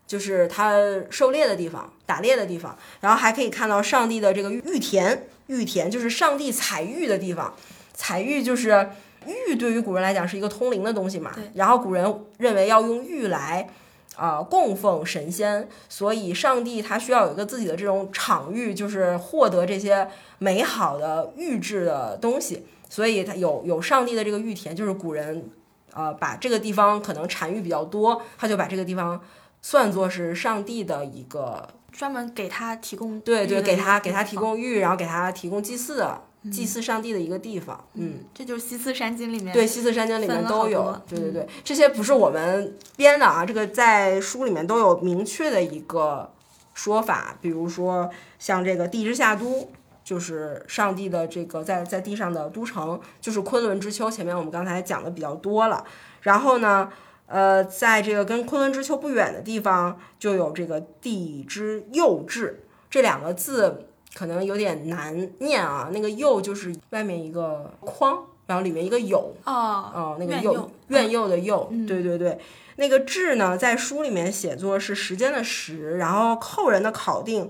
[0.07, 0.71] 就是他
[1.09, 7.53] 狩猎的地方、打猎的地方，然后还可以看到上帝的这个玉田，玉田就是上帝采玉的地方。
[7.93, 8.91] 采玉就是
[9.27, 11.35] 玉，对于古人来讲是一个通灵的东西嘛。
[11.53, 13.69] 然后古人认为要用玉来
[14.15, 20.07] 啊、呃供奉神仙，所以上帝他需要有一个自己的这种场域，就是获得这些
[20.39, 22.65] 美好的玉质的东西。
[22.89, 25.49] 所以他有有上帝的这个玉田，就是古人
[25.93, 29.21] 呃把这个地方可能产玉比较多，他就把这个地方。
[29.59, 37.83] 算作是上帝的一个，专门给他提供对对，给他给他，提供玉，然后给他提供祭祀的，祭祀上帝的一个地方。
[37.93, 40.99] 嗯，这就是《西次山经》里面对，西次山经里面都有。
[41.07, 46.31] 对对对，这些不是我们编的啊，这个在书里面都有明确的一个
[46.73, 47.37] 说法。
[47.41, 49.69] 比如说像这个地之下都，
[50.03, 54.09] 就是上帝的这个在在地上的都城，就是昆仑之丘。
[54.09, 55.83] 前面我们刚才讲的比较多了。
[56.21, 56.89] 然后呢？
[57.29, 63.86] 呃，在这个跟昆仑之丘不远的地方，就有这个地之右至这两个字，
[64.17, 65.89] 可能有点难念啊。
[65.93, 69.53] 那个右就是外面一个框，然后里面一个有，哦，
[69.93, 72.39] 哦，那个右院右的右，嗯对对对。
[72.77, 77.49] 那个志呢，在书里面写作是时间的时，然后后人的考定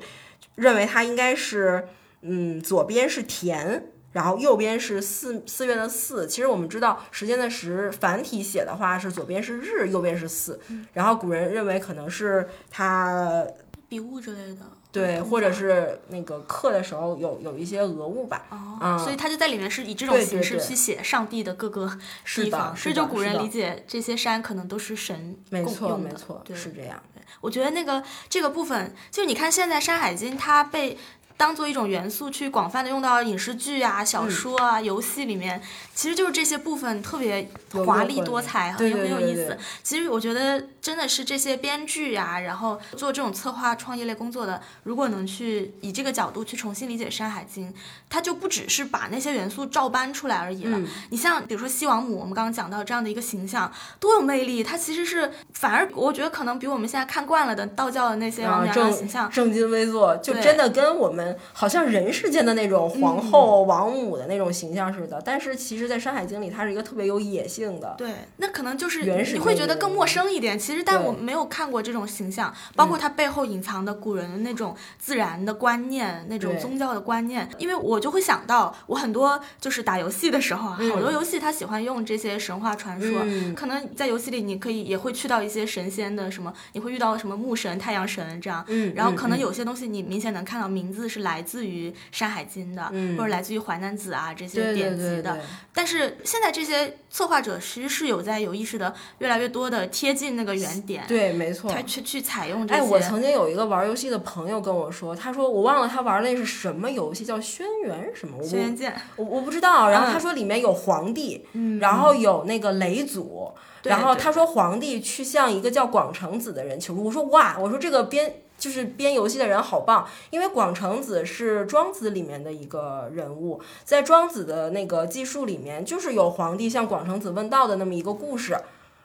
[0.56, 1.88] 认为它应该是，
[2.22, 6.28] 嗯，左边是田，然后右边是四四月的四。
[6.28, 10.60] 其实我们知道时间的时繁体写的话是左边是日，右边是寺。
[10.70, 13.46] 嗯然后古人认为可能是它
[13.90, 14.58] 笔误之类的，
[14.92, 18.46] 对，或者是那个刻的时候有有一些讹误吧。
[18.50, 27.02] 哦，嗯所以他就在里面是以这种形式去写上帝的各个地方，所以就古人理解这些山可能都是神没错，共用的没错，对是这样。
[27.40, 30.98] 我觉得那个这个部分，就你看现在《山海经》它被
[31.38, 35.62] 当做一种元素去广泛的用到影视剧啊、小说啊、游戏里面，
[35.94, 37.48] 其实就是这些部分特别
[37.86, 39.56] 华丽多彩，很很有意思。
[39.84, 47.70] 其实我觉得真的是这些编剧啊，然后做这种策划创业类工作的，如果能去以这个角度去重新理解《山海经》，
[48.10, 50.80] 它就不只是把那些元素照搬出来而已了。
[51.12, 54.64] 你像比如说西王母，我们刚刚讲到这样的一个形象，多有魅力！
[54.64, 65.22] 它其实是反而我觉得可能比我们现在看惯了的道教的那些王娘娘形象正襟危坐，就真的跟我们好像人世间的那种皇后、王母的那种形象似的。
[65.26, 67.96] 但是其实，在《山海经》里，它是一个特别有野性的。
[67.98, 70.58] 对，那可能就是你会觉得更陌生一点。
[70.58, 77.50] 其实，但我没有看过这种形象，包括它背后隐藏的古人的那种自然的观念、那种宗教的观念。
[77.58, 83.22] 因为我就会想到，我很多就是打游戏的时候啊，好多游戏它喜欢用这些神话传说。
[83.56, 88.64] 可能在游戏里，你可以也会去到一些神仙的什么，你会遇到什么木神、太阳神这样。
[88.68, 88.94] 嗯。
[88.96, 92.84] 然后可能有些东西你明显能看到名字是来自于《山海经》的，
[93.18, 95.40] 或者来自于《淮南子》啊这些典籍的。
[95.74, 101.04] 但是现在这些策划者其实是有在有意识的越来越多的贴近那个原点。
[101.08, 101.72] 对，没错。
[101.72, 102.82] 他去去采用这些。
[102.82, 108.44] 哎，我曾经有一个玩游戏的朋友跟我说，他说我忘了他玩的是什么游戏，叫《轩辕什么？
[108.44, 108.94] 轩辕剑。
[109.16, 109.90] 我我不知道。
[109.90, 111.46] 然后他说里面有皇帝，
[111.80, 113.52] 然后有那个雷祖。
[113.84, 117.06] 然后他说皇帝去向一个叫广成子的人求助。
[117.06, 128.58] 我说哇，我说这个编就是编游戏的人好棒，因为广成子是庄子里面的一个人物，在庄子的那个记述里面，就是有皇帝向广成子问道的那么一个故事。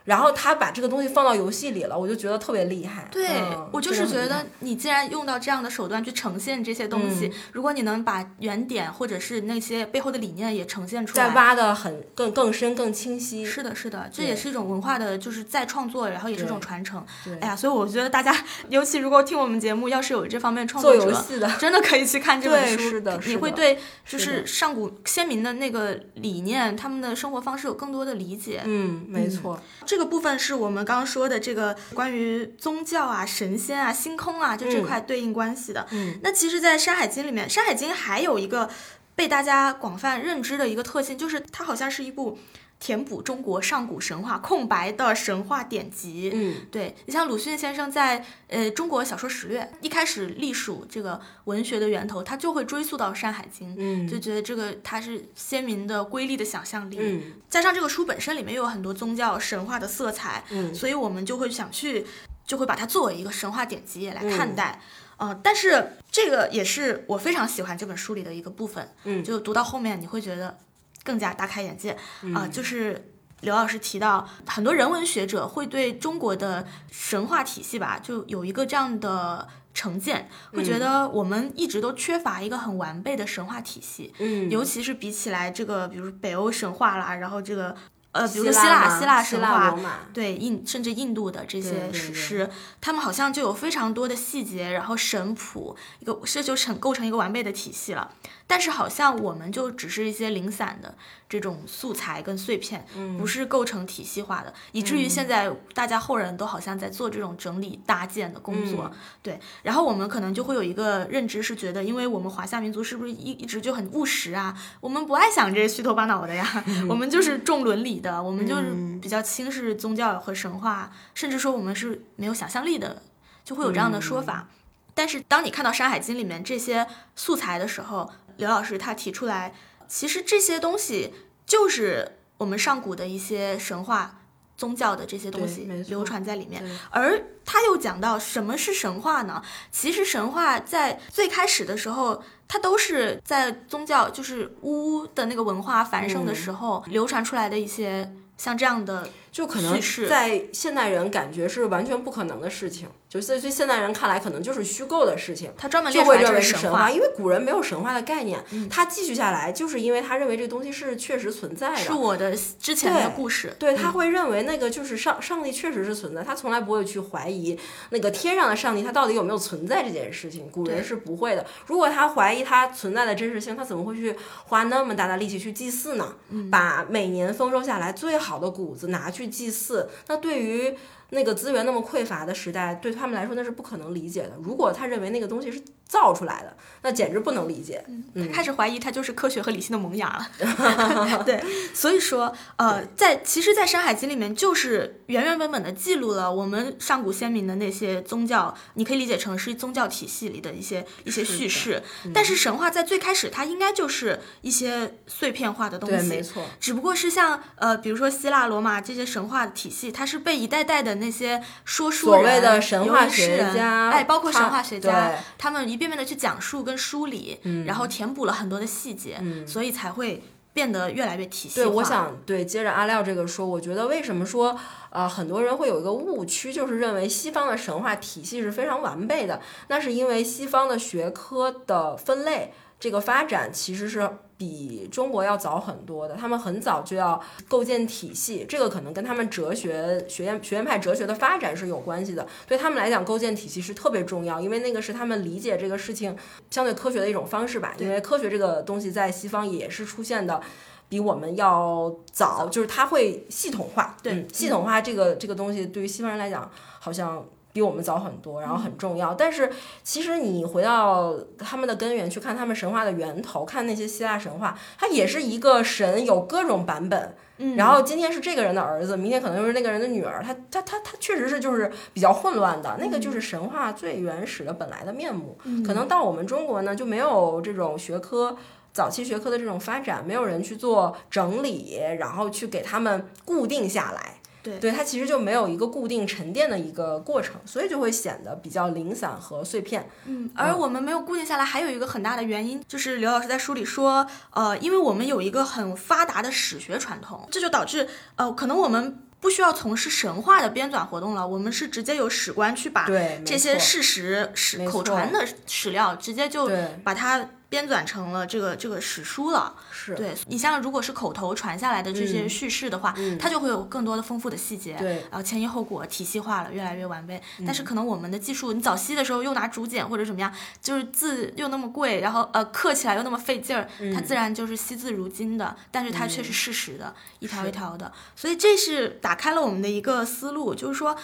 [0.04, 3.08] 然后他把这个东西放到游戏里了，我就觉得特别厉害。
[3.10, 3.28] 对
[3.70, 13.44] 我就是觉得，你既然用到这样的手段去呈现这些东西，如果你能把原点或者是那些背后的理念也呈现出来，再挖的很更更深更清晰。
[13.44, 17.04] 是的，是的，这也是一种文化的，就是再创作，然后也是一种传承。
[17.40, 18.34] 哎呀，所以我觉得大家，
[18.68, 22.90] 尤其如果听我们节目，要是有这方面创作者，真的可以去看这本书。
[22.90, 28.62] 是的，你会对就是上古先民的那个理念，他们的生活方式有更多的理解。
[28.64, 29.60] 嗯，没错。
[29.92, 35.86] 这个部分是我们刚刚说的这个关于宗教啊、神仙啊、星空啊，就这块对应关系的。
[35.90, 38.70] 嗯，那其实，在《山海经》里面，《山海经》还有一个
[39.14, 42.38] 被大家广泛认知的一个特性，就是它好像是一部。
[42.82, 46.32] 填补中国上古神话空白的神话典籍。
[46.34, 62.04] 嗯，对你像鲁迅先生在呃《中国小说史略》一开始隶属这个文学的源头，他就会追溯到《山海经》，嗯，就觉得这个它是鲜明的瑰丽的想象力，嗯，加上这个书本身里面又有很多宗教神话的色彩，嗯，所以我们就会想去，
[62.44, 64.80] 就会把它作为一个神话典籍也来看待，
[65.18, 70.58] 呃，但是这个也是我非常喜欢这本书里的一个部分，嗯，就读到后面你会觉得。
[71.04, 71.96] 更加大开眼界
[72.34, 72.46] 啊！
[72.46, 84.12] 就是刘老师提到，很多人文学者会对中国的神话体系吧，就有一个这样的成见，会觉得我们一直都缺乏一个很完备的神话体系。
[84.18, 87.76] 嗯，尤其是比起来这个，比如北欧神话啦，然后这个。
[88.12, 89.74] 呃，比如说希腊、希腊神话，
[90.12, 98.12] 对印甚至印度的这些史诗，他们好像就有非常多的细节，然后神谱一个这就成构成一个完备的体系了。
[98.46, 100.94] 但是好像我们就只是一些零散的
[101.26, 102.84] 这种素材跟碎片，
[103.16, 108.92] 不是构成体系化的，以至于现在大家后人都好像在做这种整理搭建的工作。
[109.22, 114.54] 对，然后我们可能就会有一个认知，是觉得，因为我们华夏民族是不是一一直就很务实啊？
[114.82, 118.01] 我们不爱想这些虚头巴脑的呀，我们就是重伦理。
[118.02, 123.00] 的，我们就是比较轻视宗教和神话，甚至说我们是没有想象力的，
[123.44, 124.48] 就会有这样的说法。
[124.92, 126.86] 但是当你看到《山海经》里面这些
[127.16, 129.54] 素材的时候，刘老师他提出来，
[129.88, 131.14] 其实这些东西
[131.46, 134.21] 就是我们上古的一些神话、
[134.62, 136.62] 宗教的这些东西流传在里面。
[136.90, 137.00] 而
[137.44, 139.42] 他又讲到什么是神话呢？
[139.70, 142.22] 其实神话在最开始的时候。
[142.52, 149.08] 它都是在宗教，就是巫的那个文化繁盛的时候流传出来的一些像这样的。
[149.32, 155.50] 就可能在现代人感觉是完全不可能的事情，就在对现代人看来可能就是虚构的事情。
[155.56, 158.38] 他专门就会认为是神话，因为古人没有神话的概念。
[158.68, 163.56] 他继续下来，就是因为他认为这个东西是确实存在的，是我的之前的故事。
[163.58, 170.46] 对，他会认为那个就是上上帝确实是存在，他从来不会去怀疑那个天上的上帝他到底有没有存在这件事情。
[170.50, 171.46] 古人是不会的。
[171.64, 174.14] 如果他怀疑他存在的真实性，他怎么会去
[174.44, 176.16] 花那么大的力气去祭祀呢？
[176.50, 179.21] 把每年丰收下来最好的谷子拿去。
[179.22, 180.76] 去祭祀，那对于
[181.12, 184.32] 那个资源那么匮乏的时代，对他们来说那是不可能理解的。
[184.42, 187.84] 如果他认为那个东西是造出来的，那简直不能理解。
[188.14, 191.22] 他开始怀疑它就是科学和理性的萌芽了。
[191.24, 191.42] 对，
[191.74, 201.82] 所以说，呃，在其实，在《山海经》里面，就是原原本本的记录了我们上古先民的那些宗教，你可以理解成是宗教体系里的一些一些叙事。
[202.14, 205.96] 但是神话在最开始，它应该就是一些碎片化的东西。
[205.96, 206.42] 对，没错。
[206.58, 212.40] 只不过是像呃，比如说希腊罗马这些神话体系，它是被一代代的那些说书人、
[212.88, 220.22] 话学家，哎，包括神话学家，他们一遍遍的去讲述跟梳理，然后填补了很多的细节，所以才会
[220.54, 221.66] 变得越来越体系化。
[221.66, 224.58] 对，我想对接着阿廖这个说，我觉得为什么说
[224.90, 232.54] 呃很多人会有一个误区，就是认为西方的神话体系是非常完备的，那是因为西方的学科的分类。
[232.82, 242.26] 这个发展其实是比中国要早很多的，他们很早就要构建体系，这个可能跟他们哲学学院学院派哲学的发展是有关系的。
[242.48, 246.16] 对他们来讲，构建体系是特别重要，因为那个是他们理解这个事情
[246.50, 247.72] 相对科学的一种方式吧。
[247.78, 250.42] 因为科学这个东西在西方也是出现的
[250.88, 253.96] 比我们要早，就是它会系统化。
[254.02, 257.24] 对，系统化这个这个东西对于西方人来讲，好像。
[257.52, 259.12] 比我们早很多，然后很重要。
[259.14, 259.50] 但是
[259.82, 267.14] 其实你回到他们的根源去看他们神话的源头，看那些希腊神话，它也是一个神有各种版本。
[267.38, 270.22] 嗯，然后今天是这个人的儿子，明天可能又是那个人的女儿。
[270.22, 272.76] 他他他他确实是就是比较混乱的。
[272.78, 275.36] 那个就是神话最原始的本来的面目。
[275.66, 278.36] 可能到我们中国呢，就没有这种学科
[278.72, 284.20] 早期学科的这种发展，没有人去做整理，然后去给他们固定下来。
[284.42, 289.88] 对，对，它其实就没有一个固定沉淀的一个过程，所以就会显得比较零散和碎片。
[290.06, 302.86] 嗯，而我们没有固定下来，还有一个很大的原因，就是刘老师在书里说，呃，因为我们有一个很发达的史学传统，这就导致，呃，可能我们不需要从事神话的编纂活动了，我们是直接由史官去把
[303.24, 306.50] 这些事实史口传的史料，直接就
[306.82, 307.28] 把它。
[307.52, 317.20] 编纂成了这个这个史书了，是对你像如果是口头传下来的这些叙事的话，它就会有更多的丰富的细节，对，然后前因后果体系化了，越来越完备。
[317.44, 320.32] 但是可能我们的技术，你早期的时候又拿竹简或者怎么样，
[320.62, 325.54] 就是字又那么贵，然后呃刻起来又那么费劲儿，它自然就是惜字如金的。
[325.70, 327.92] 但是它却是事实的，一条一条的。
[328.16, 330.96] 所以这是打开了我们的一个思路，就是说。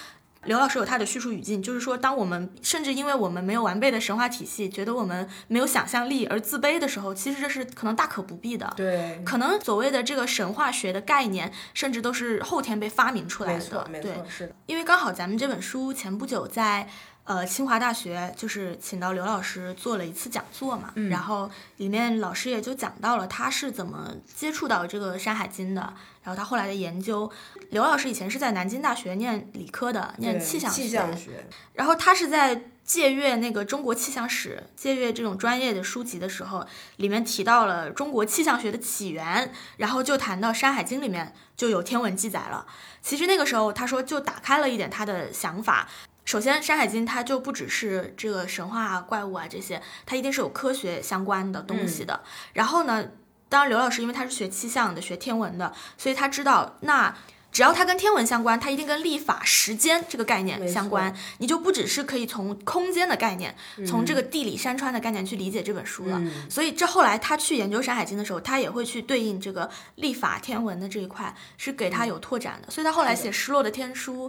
[0.44, 8.72] 刘老师有他的叙述语境，就是说，当我们甚至因为我们没有完备的神话体系，觉得我们没有想象力而自卑的时候，其实这是可能大可不必的。
[8.76, 13.58] 对，可能所谓的这个神话学的概念，甚至都是后天被发明出来的。
[13.58, 14.54] 没错，没错，是的。
[14.66, 16.88] 因为刚好咱们这本书前不久在。
[17.28, 27.30] 呃，清华大学就是请到刘老师做了一次讲座嘛，然后里面老师也就讲到了他是怎么接触到这个《山海经》的，然后他后来的研究。
[27.68, 30.72] 刘老师以前是在南京大学念理科的，念气象
[31.14, 36.66] 学，然后他是在借阅那个中国气象史，借阅这种专业的书籍的时候，
[36.96, 42.66] 里面提到了中国气象学的起源，然后就谈到《山海经》里面就有天文记载了。
[43.02, 45.86] 其实那个时候他说就打开了一点他的想法。
[46.28, 52.20] 首先，《山海经》它就不只是这个神话啊、怪物啊这些，它一定是有科学相关的东西的。
[52.52, 53.02] 然后呢，
[53.48, 57.16] 当然刘老师因为他是学气象的、学天文的，所以他知道，那
[57.50, 61.16] 只要它跟天文相关，它一定跟历法、时间这个概念相关。
[61.38, 63.56] 你就不只是可以从空间的概念、
[63.86, 66.22] 从这个地理山川的概念去理解这本书了。
[66.50, 72.70] 所以这后来他去研究《山海经》的时候，他也会去对应这个历法、天文的这一块，是给他有拓展的。
[72.70, 74.28] 所以他后来写《失落的天书》。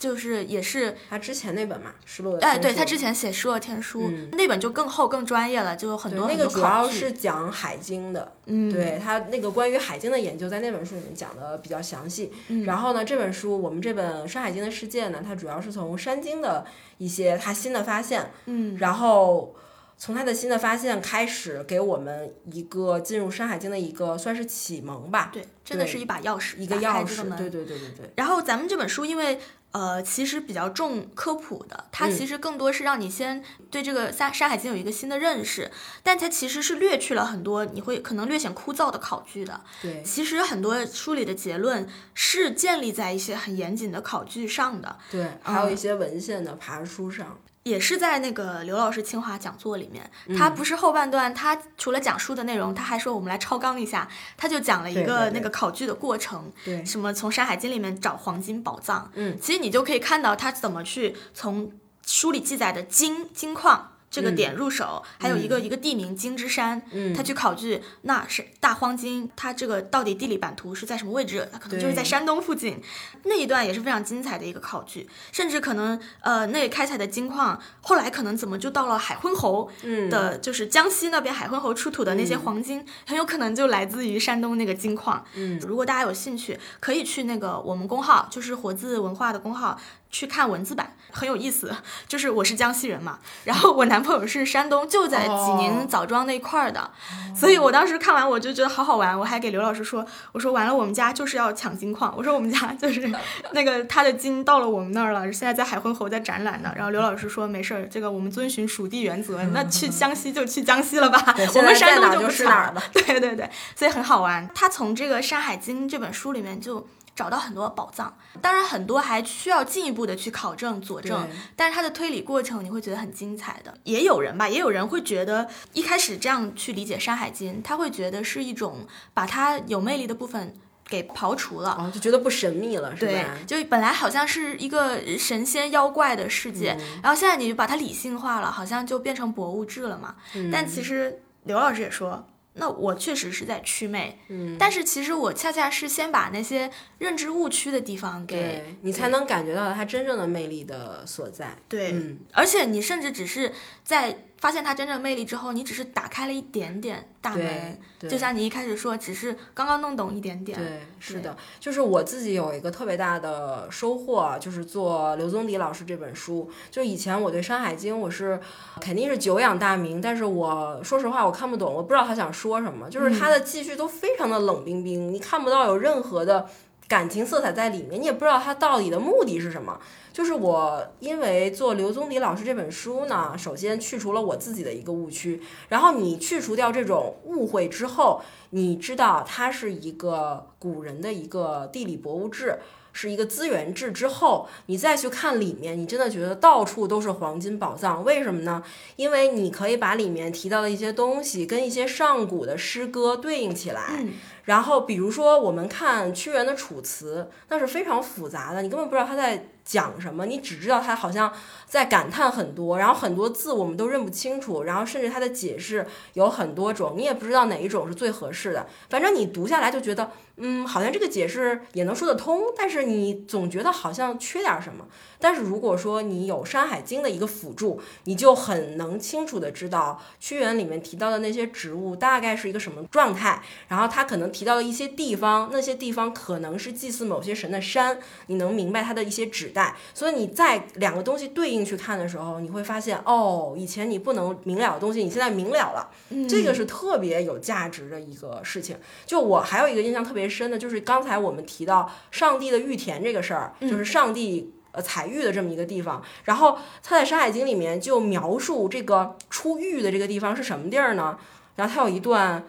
[0.00, 12.32] 就是也是他之前那本嘛，《失落的哎，对他之前写《失落天书》那本就更厚更专业了，就有很多那个主要是讲海经的，嗯，对他那个关于海经的研究在那本书里面讲的比较详细。
[12.64, 16.64] 然后呢，这本书我们这本《山海经的世界》呢，它主要是从山经的
[16.96, 19.54] 一些他新的发现，嗯，然后
[20.00, 25.30] 从他的新的发现开始，给我们一个进入《山海经》的一个算是启蒙吧。
[25.32, 27.22] 对，真的是一把钥匙，一个钥匙。
[27.36, 28.10] 对对对对对。
[28.16, 29.38] 然后咱们这本书因为。
[29.72, 33.40] 呃，其实比较重科普的，它其实更多是让你先
[33.70, 35.70] 对这个《山山海经》有一个新的认识，
[36.02, 39.60] 但它其实是略去了很多你会可能略显枯燥的考据的。
[39.80, 44.98] 对，其实很多书里的结论是建立在一些很严谨的考据上的。
[45.08, 47.38] 对，还有一些文献的爬书上。
[47.62, 61.70] 也是在那个刘老师清华讲座里面，他不是后半段，他除了讲书的内容，他还说我们来超纲一下，他就讲了一个那个考据的过程，对，什么从《山海经》里面找黄金宝藏，嗯，其实你就可以看到他怎么去从
[62.06, 71.48] 书里记载的金金矿这个点入手，还有一个一个地名金之山，嗯他去考据那是大荒金，它这个到底地理版图是在什么位置？
[71.52, 72.82] 它可能就是在山东附近，
[73.24, 85.24] 那一段也是非常精彩的一个考据，甚至可能呃那里开采的金矿，后来可能怎么就到了海昏侯嗯的，就是江西那边海昏侯出土的那些黄金，很有可能就来自于山东那个金矿。
[85.36, 89.78] 嗯如果大家有兴趣，可以去那个我们公号，就是活字文化的公号。
[90.10, 91.74] 去看文字版很有意思，
[92.06, 96.90] 就是我是江西人嘛，然后我男朋友是山东，就在济宁哦枣庄那一块儿的，
[97.34, 103.12] 所以我当时看完我就觉得好好玩，我还给刘老师说，我说完了我们家就是要抢金矿，我说我们家就是
[103.52, 112.82] 那个他的金到了我们那儿了，现在在海昏侯在展览呢，然后刘老师说没事儿，这个我们遵循属地原则，那去 江西就去江西了吧，我们山东就不是哪儿了。
[112.92, 114.48] 对对对，所以很好玩。
[114.54, 116.86] 他从这个《山海经》这本书里面就
[117.20, 123.76] 找到很多宝藏，当然很多还需要进一步的去考证佐证，但是他的推理过程你会觉得很精彩的。
[123.84, 130.54] 也有人吧，也有人会觉得一开始这样去理解《山海经》，他会觉得是一种把它有魅力的部分
[130.88, 131.72] 给刨除了。
[131.78, 140.16] 哦，就觉得不神秘了，是对吧？，就本来好像是一个神仙妖怪的世界，嗯然后现在你就把它理性化了，好像就变成博物志了嘛。
[140.34, 142.26] 嗯但其实刘老师也说，
[142.60, 151.56] 那我确实是在祛魅，嗯但是其实我恰恰是先把那些认知误区的地方给你才能感觉到它真正的魅力的所在。
[151.68, 153.52] 对，嗯，而且你甚至只是
[153.82, 157.78] 在发现它真正的魅力之后，你只是打开了一点点大门
[158.08, 160.58] 就像你一开始说，只是刚刚弄懂一点点。
[160.58, 166.50] 对，是的，就是我自己有一个特别大的收获啊，就是做刘宗迪老师这本书。
[166.70, 168.40] 就以前我对《山海经》我是
[168.80, 176.48] 肯定是久仰大名，但是我说实话我看不懂，我不知道他想说什么，就是他的记叙都非常的冷冰冰，你看不到有任何的。
[176.90, 179.78] 感情色彩在里面，你也不知道他到底的目的是什么。
[180.12, 188.20] 就是我因为做刘宗迪老师这本书呢，首先去除了我自己的一个误区，然后你去除掉这种误会之后，
[188.50, 192.58] 你知道它是一个古人的一个地理博物志，
[192.92, 198.02] 是一个资源志之后，你再去看里面，你真的觉得到处都是黄金宝藏。
[198.02, 198.64] 为什么呢？
[198.96, 203.84] 因为你可以把里面提到的一些东西跟一些上古的诗歌对应起来。
[203.96, 204.12] 嗯
[204.44, 211.32] 然后，比如说我们看屈原的《楚辞》，那是非常复杂的，你根本不知道他在讲什么，你只知道他好像
[211.66, 218.66] 在感叹很多，然后很多字我们都认不清楚，然后甚至他的解释有很多种，你也不知道哪一种是最合适的。
[218.88, 220.10] 反正你读下来就觉得，
[220.40, 224.86] 嗯，好像这个解释也能说得通，但是你总觉得好像缺点什么。
[225.22, 239.76] 但是如果说你有《山海经》的一个辅助，你就很能清楚的知道屈原里面提到的那些植物大概是一个什么状态，然后他可能提到的一些地方，那些地方可能是祭祀某些神的山，你能明白它的一些指代。
[239.92, 245.90] 所以你在两个东西对应去看的时候，你会发现，哦，以前你不能明了的东西，你现在明了了。
[246.08, 248.78] 嗯这个是特别有价值的一个事情。
[249.04, 254.54] 就我还有一个印象特别深的，就是刚才我们提到上帝的玉田这个事儿，就是上帝。
[254.72, 261.18] 呃，采玉的这么一个地方，然后他在《山海经》里面就描述这个出玉的这个地方是什么地儿呢？
[261.56, 262.44] 然后他有一段，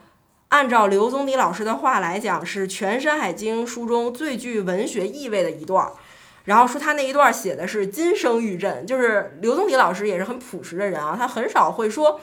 [0.49, 5.91] 按照刘宗迪老师的话来讲，是全《山海经》书中最具文学意味的一段。
[6.45, 12.21] 然后说他那一段写的是今生玉振，就是刘宗迪老师也是很朴实的人啊，他很少会说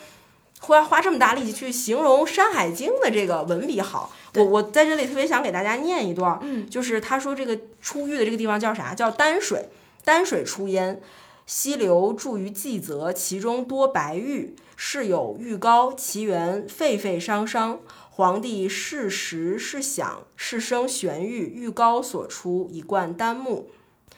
[0.61, 4.13] 花花这么大力气去形容《山海经》的这个文笔好。
[4.35, 8.95] 我我在这里特别想给大家念一段，嗯，就是他说这个出玉的这个地方叫啥？
[8.95, 9.69] 叫丹水，
[10.05, 11.01] 丹水出焉，
[11.47, 17.81] 溪流注于济泽，其中多白玉，是有玉高，其源沸沸汤汤。
[18.11, 23.71] 皇帝是时是想，是生玄玉，玉高所出，以贯丹木。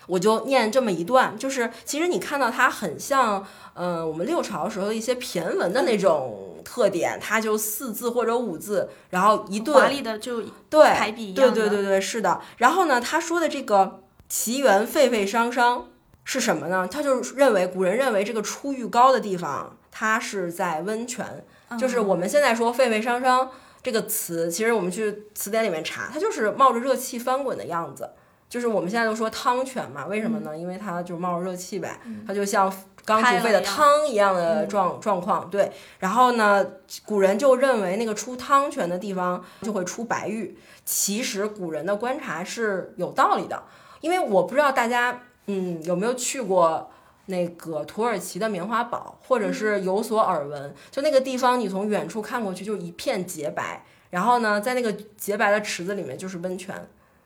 [0.07, 12.41] 我就念这么一段，就是其实你看到它很像，嗯、我们六朝时候的一些骈文的那种特点，它就四字或者五字，然后一顿华丽的就对排比一对对对对，是的。
[12.57, 15.89] 然后呢，他说的这个奇缘沸沸汤汤
[16.25, 16.87] 是什么呢？
[16.87, 21.45] 他就认为古人认为这个出浴膏的地方，它是在温泉，
[21.79, 23.51] 就是我们现在说沸沸汤汤
[23.83, 28.11] 这个词，其实我们去词典里面查，它就是冒着热气翻滚的样子。
[28.49, 30.57] 就是我们现在都说汤泉嘛，为什么呢？
[30.59, 32.69] 因为它就冒着热气呗，它就像
[33.05, 35.49] 刚煮沸的汤一样的状状况。
[35.51, 36.65] 对，然后呢，
[37.05, 40.59] 古人就认为那个出汤泉的地方就会出白玉。
[40.85, 43.63] 其实古人的观察是有道理的，
[44.01, 46.91] 因为我不知道大家嗯有没有去过。
[47.27, 56.75] 那个土耳其的棉花堡，或者是有所耳闻，就那个地方，你从远处看过去就一片洁白，然后呢，在那个洁白的池子里面就是温泉，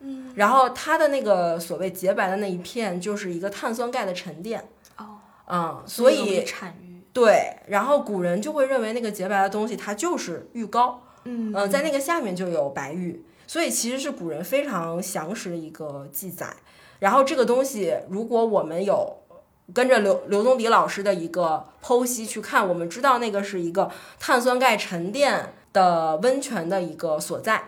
[0.01, 4.65] 嗯，然后它的那个所谓洁白的那一片，就是一个碳酸钙的沉淀，哦，
[5.47, 16.47] 嗯，所以产玉，对，然后古人就会认为那个洁白的东西它就是玉膏，嗯呃，在那个下面就有白玉，所以其实是古人非常详实的一个记载。
[16.99, 19.17] 然后这个东西，如果我们有
[19.73, 27.65] 跟着刘刘宗迪老师的一个剖析去看，我们知道那个是一个碳酸钙沉淀的温泉的一个所在。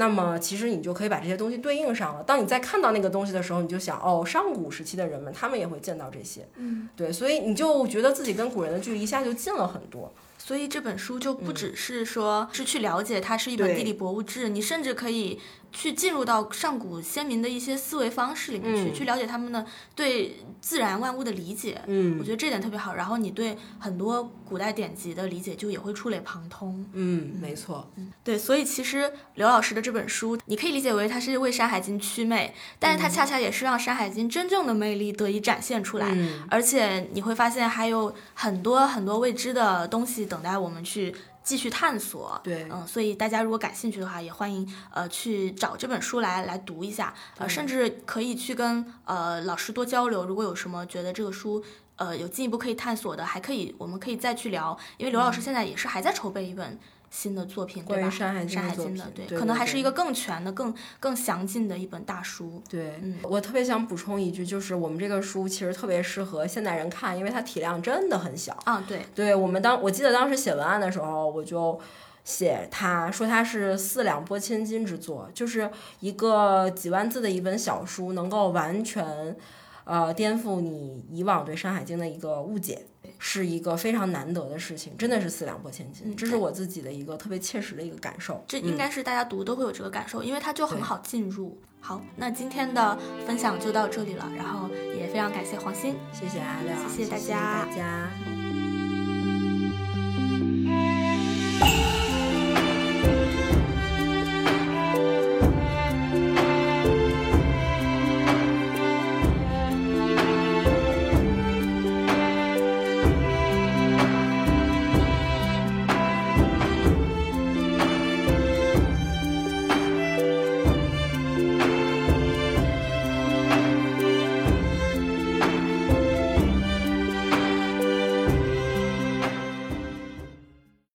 [0.00, 2.22] 那么其实你就可以把这些东西对应上了。
[2.22, 10.10] 当你在看到那个东西的时候，你就想，哦，上古时期的人们他们也会见到这些，嗯，对，所以你就觉得自己跟古人的距离一下就近了很多。
[10.38, 15.38] 所以这本书就不只是说是去了解它是一本地理博物志，你甚至可以
[15.72, 19.64] 去进入到上古先民的一些思维方式里面去，嗯去了解他们的
[19.94, 21.80] 对自然万物的理解。
[21.86, 22.94] 嗯我觉得这点特别好。
[22.94, 26.84] 然后你对很多古代典籍的理解就也会触类旁通。
[26.92, 27.88] 嗯，没错，
[28.24, 36.08] 对，所以其实刘老师的这本书，你可以理解为它是为《山海经》祛魅，但是它恰恰也是让《山海经》真正的魅力得以展现出来。
[36.12, 41.14] 嗯而且你会发现还有很多很多未知的东西等待我们去
[41.50, 42.40] 继续探索。
[42.44, 50.24] 对嗯，所以大家如果感兴趣的话，也欢迎呃去找这本书来来读一下，呃，甚至可以去跟呃老师多交流。
[50.24, 51.60] 如果有什么觉得这个书
[51.96, 56.78] 呃有进一步可以探索的，还可以我们可以再去聊，因为刘老师现在也是还在筹备一本。
[57.10, 58.00] 新的作品，对吧？
[58.02, 62.62] 关于山海经的，作品对可能还是一个更全的、更更详尽的一本大书。
[62.68, 68.56] 对、嗯我特别想补充一句，就是我们这个书其实特别适合现代人看，因为它体量真的很小。
[68.64, 71.78] 啊，对，对我们当我记得当时写文案的时候，我就
[72.22, 79.36] 写它说它是四两拨千斤之作，就是一个几万字的一本小书，能够完全
[79.84, 82.86] 呃颠覆你以往对《山海经》的一个误解，
[83.22, 88.42] 是一个非常难得的事情，真的是四两拨千斤，嗯这是我自己的一个特别切实的一个感受。
[88.48, 91.56] 这应嗯该是大家读都会有这个感受，因为它就很好进入。
[91.82, 94.68] 好，那今天的分享就到这里了，然后
[94.98, 95.94] 也非常感谢黄鑫。
[96.12, 98.49] 谢谢阿廖，谢谢大谢家大家。